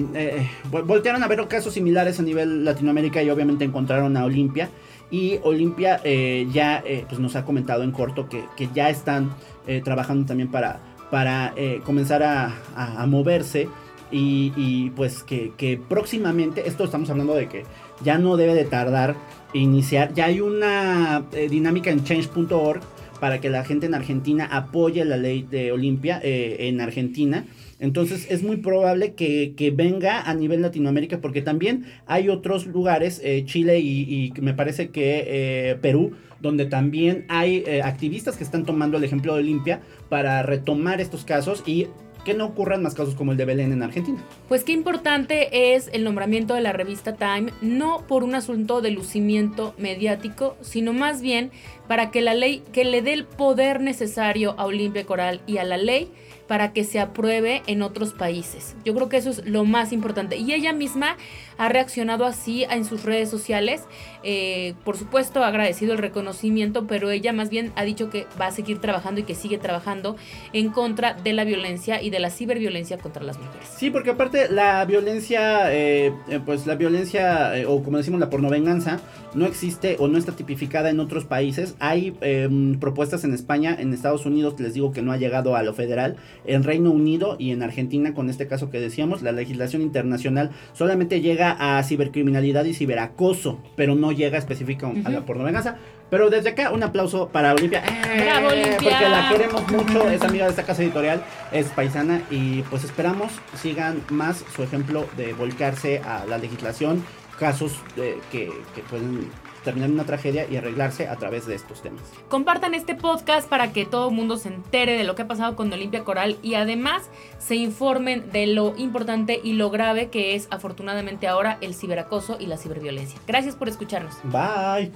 voltearon 0.72 1.24
a 1.24 1.28
ver 1.28 1.48
casos 1.48 1.74
similares 1.74 2.20
a 2.20 2.24
nivel 2.24 2.66
Latinoamérica 2.66 3.22
y 3.22 3.30
obviamente 3.30 3.66
encontraron 3.66 4.18
a 4.18 4.26
Olimpia 4.26 4.70
y 5.10 5.40
Olimpia 5.44 6.02
eh, 6.04 6.48
ya 6.52 6.84
eh, 6.86 7.06
pues 7.08 7.20
nos 7.20 7.36
ha 7.36 7.46
comentado 7.46 7.84
en 7.84 7.92
corto 7.92 8.28
que, 8.28 8.44
ya 8.74 8.90
están 8.90 9.32
eh, 9.66 9.82
trabajando 9.84 10.26
también 10.26 10.50
para, 10.52 10.80
para 11.10 11.54
comenzar 11.86 12.24
a, 12.24 13.06
moverse. 13.08 13.70
Y, 14.10 14.90
pues 14.92 15.24
que, 15.24 15.82
próximamente, 15.90 16.68
esto 16.68 16.86
estamos 16.86 17.10
hablando 17.10 17.34
de 17.36 17.48
que 17.48 17.66
ya 18.04 18.18
no 18.18 18.38
debe 18.38 18.54
de 18.54 18.64
tardar 18.64 19.16
iniciar. 19.54 20.14
Ya 20.14 20.26
hay 20.26 20.40
una 20.40 21.24
dinámica 21.50 21.92
en 21.92 22.04
change.org 22.04 22.82
para 23.20 23.40
que 23.42 23.50
la 23.50 23.64
gente 23.64 23.86
en 23.86 23.96
Argentina 23.96 24.48
apoye 24.52 25.04
la 25.06 25.18
ley 25.18 25.46
de 25.50 25.72
Olimpia 25.72 26.20
en 26.24 26.82
Argentina. 26.82 27.46
Entonces 27.80 28.28
es 28.32 28.44
muy 28.44 28.58
probable 28.58 29.14
que, 29.14 29.74
venga 29.76 30.22
a 30.22 30.34
nivel 30.34 30.62
Latinoamérica 30.62 31.20
porque 31.22 31.42
también 31.42 31.86
hay 32.08 32.30
otros 32.30 32.66
lugares, 32.66 33.22
eh, 33.24 33.44
Chile 33.46 33.80
y, 33.80 34.34
me 34.42 34.54
parece 34.54 34.90
que 34.90 35.24
eh, 35.28 35.76
Perú, 35.82 36.14
donde 36.42 36.66
también 36.66 37.26
hay 37.30 37.64
eh, 37.68 37.82
activistas 37.84 38.38
que 38.38 38.44
están 38.44 38.66
tomando 38.66 38.98
el 38.98 39.04
ejemplo 39.04 39.34
de 39.34 39.42
Olimpia 39.42 39.82
para 40.10 40.42
retomar 40.44 41.02
estos 41.02 41.24
casos 41.24 41.64
y 41.68 41.88
que 42.28 42.34
no 42.34 42.44
ocurran 42.44 42.84
más 42.84 42.94
casos 42.94 43.16
como 43.16 43.32
el 43.32 43.38
de 43.38 43.46
Belén 43.46 43.72
en 43.72 43.82
Argentina. 43.82 44.22
Pues 44.50 44.66
qué 44.66 44.74
importante 44.74 45.74
es 45.74 45.90
el 45.94 46.04
nombramiento 46.04 46.56
de 46.56 46.62
la 46.62 46.74
revista 46.74 47.16
Time, 47.16 47.54
no 47.62 48.06
por 48.06 48.26
un 48.26 48.36
asunto 48.36 48.82
de 48.82 48.92
lucimiento 48.92 49.74
mediático, 49.78 50.58
sino 50.60 50.92
más 50.92 51.22
bien 51.22 51.52
para 51.88 52.12
que 52.12 52.20
la 52.20 52.34
ley, 52.34 52.64
que 52.74 52.84
le 52.84 53.02
dé 53.02 53.14
el 53.14 53.24
poder 53.24 53.80
necesario 53.80 54.56
a 54.58 54.66
Olimpia 54.66 55.06
Coral 55.06 55.40
y 55.48 55.60
a 55.60 55.64
la 55.64 55.78
ley 55.78 56.12
para 56.50 56.74
que 56.74 56.84
se 56.84 57.00
apruebe 57.00 57.62
en 57.66 57.82
otros 57.82 58.12
países. 58.12 58.76
Yo 58.84 58.94
creo 58.94 59.08
que 59.08 59.16
eso 59.16 59.30
es 59.30 59.46
lo 59.46 59.64
más 59.64 59.94
importante. 59.94 60.36
Y 60.36 60.52
ella 60.52 60.74
misma 60.74 61.16
ha 61.58 61.70
reaccionado 61.70 62.26
así 62.26 62.64
en 62.64 62.86
sus 62.86 63.04
redes 63.04 63.30
sociales. 63.30 63.84
Eh, 64.24 64.74
por 64.84 64.98
supuesto, 64.98 65.44
ha 65.44 65.48
agradecido 65.48 65.94
el 65.94 66.00
reconocimiento, 66.00 66.88
pero 66.88 67.10
ella 67.12 67.34
más 67.34 67.50
bien 67.50 67.72
ha 67.76 67.84
dicho 67.84 68.10
que 68.10 68.28
va 68.40 68.48
a 68.48 68.52
seguir 68.52 68.80
trabajando 68.80 69.22
y 69.22 69.24
que 69.24 69.36
sigue 69.36 69.58
trabajando 69.58 70.16
en 70.54 70.70
contra 70.70 71.14
de 71.14 71.34
la 71.34 71.44
violencia 71.44 72.02
y 72.02 72.10
de 72.10 72.20
la 72.20 72.30
ciberviolencia 72.30 72.98
contra 72.98 73.24
las 73.24 73.38
mujeres. 73.38 73.68
Sí, 73.78 73.90
porque 73.90 74.12
aparte 74.12 74.50
la 74.50 74.84
violencia, 74.86 75.74
eh, 75.74 76.14
eh, 76.30 76.40
pues 76.46 76.68
la 76.68 76.76
violencia, 76.76 77.54
o 77.68 77.84
como 77.84 77.98
decimos, 77.98 78.20
la 78.20 78.30
pornovenganza, 78.30 79.00
no 79.34 79.46
existe 79.46 79.98
o 80.00 80.08
no 80.08 80.18
está 80.18 80.32
tipificada 80.34 80.90
en 80.90 81.00
otros 81.00 81.26
países. 81.26 81.76
Hay 81.80 82.16
em, 82.22 82.80
propuestas 82.80 83.24
en 83.24 83.34
España, 83.34 83.76
en 83.80 83.94
Estados 83.94 84.26
Unidos, 84.26 84.60
les 84.60 84.74
digo 84.74 84.92
que 84.92 85.02
no 85.02 85.12
ha 85.12 85.18
llegado 85.18 85.56
a 85.56 85.64
lo 85.64 85.74
federal 85.74 86.16
en 86.46 86.64
Reino 86.64 86.92
Unido 86.92 87.36
y 87.40 87.52
en 87.52 87.64
Argentina, 87.64 88.14
con 88.14 88.30
este 88.30 88.48
caso 88.48 88.70
que 88.70 88.80
decíamos, 88.80 89.22
la 89.22 89.32
legislación 89.32 89.82
internacional 89.82 90.52
solamente 90.74 91.22
llega 91.22 91.47
a 91.52 91.82
cibercriminalidad 91.84 92.66
y 92.66 92.74
ciberacoso, 92.74 93.60
pero 93.76 93.96
no 93.96 94.12
llega 94.12 94.38
específica 94.38 94.92
a 95.06 95.10
la 95.10 95.26
pornovenganza. 95.26 95.78
Pero 96.10 96.30
desde 96.30 96.50
acá, 96.50 96.72
un 96.72 96.84
aplauso 96.84 97.28
para 97.28 97.54
Olimpia. 97.54 97.82
¡Bravo, 97.82 98.50
¡Eh! 98.52 98.54
Olimpia! 98.54 98.92
Porque 98.92 99.10
la 99.10 99.30
queremos 99.30 99.72
mucho, 99.72 100.10
es 100.10 100.22
amiga 100.22 100.46
de 100.46 100.52
esta 100.52 100.64
casa 100.64 100.82
editorial, 100.82 101.22
es 101.52 101.68
paisana 101.68 102.22
y 102.32 102.62
pues 102.64 102.84
esperamos 102.86 103.32
sigan 103.56 104.02
más 104.10 104.44
su 104.56 104.64
ejemplo 104.64 105.06
de 105.18 105.34
volcarse 105.34 106.00
a 106.00 106.26
la 106.26 106.38
legislación, 106.38 107.04
casos 107.38 107.74
eh, 107.98 108.20
que, 108.32 108.50
que 108.74 108.82
pueden 108.84 109.30
terminar 109.68 109.92
una 109.92 110.06
tragedia 110.06 110.48
y 110.50 110.56
arreglarse 110.56 111.10
a 111.10 111.18
través 111.18 111.46
de 111.46 111.54
estos 111.54 111.82
temas. 111.82 112.02
Compartan 112.30 112.74
este 112.74 112.96
podcast 112.96 113.50
para 113.50 113.74
que 113.74 113.86
todo 113.86 114.08
el 114.08 114.16
mundo 114.16 114.38
se 114.38 114.48
entere 114.48 114.98
de 114.98 115.04
lo 115.04 115.14
que 115.16 115.24
ha 115.24 115.28
pasado 115.28 115.58
con 115.58 115.74
Olimpia 115.74 116.06
Coral 116.06 116.38
y 116.42 116.54
además 116.54 117.10
se 117.38 117.56
informen 117.56 118.32
de 118.32 118.48
lo 118.48 118.76
importante 118.78 119.42
y 119.44 119.54
lo 119.54 119.70
grave 119.70 120.08
que 120.10 120.36
es 120.36 120.48
afortunadamente 120.52 121.28
ahora 121.28 121.58
el 121.60 121.76
ciberacoso 121.76 122.38
y 122.40 122.46
la 122.46 122.56
ciberviolencia. 122.56 123.20
Gracias 123.28 123.58
por 123.58 123.68
escucharnos. 123.68 124.16
Bye. 124.24 124.94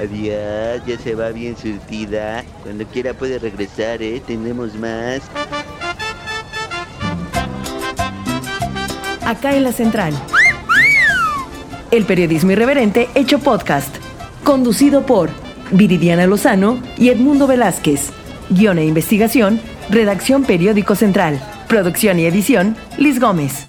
Adiós, 0.00 0.86
ya 0.86 0.98
se 0.98 1.14
va 1.14 1.28
bien 1.28 1.58
surtida. 1.58 2.42
Cuando 2.62 2.86
quiera 2.86 3.12
puede 3.12 3.38
regresar, 3.38 4.02
¿eh? 4.02 4.22
Tenemos 4.26 4.74
más. 4.76 5.20
Acá 9.26 9.54
en 9.54 9.64
la 9.64 9.72
central. 9.72 10.14
El 11.90 12.04
periodismo 12.04 12.50
irreverente 12.50 13.08
hecho 13.14 13.38
podcast. 13.38 13.96
Conducido 14.44 15.06
por 15.06 15.30
Viridiana 15.70 16.26
Lozano 16.26 16.82
y 16.98 17.08
Edmundo 17.08 17.46
Velázquez. 17.46 18.10
Guión 18.50 18.78
e 18.78 18.84
investigación, 18.84 19.58
redacción 19.88 20.44
Periódico 20.44 20.94
Central. 20.94 21.40
Producción 21.66 22.18
y 22.18 22.26
edición, 22.26 22.76
Liz 22.98 23.18
Gómez. 23.18 23.68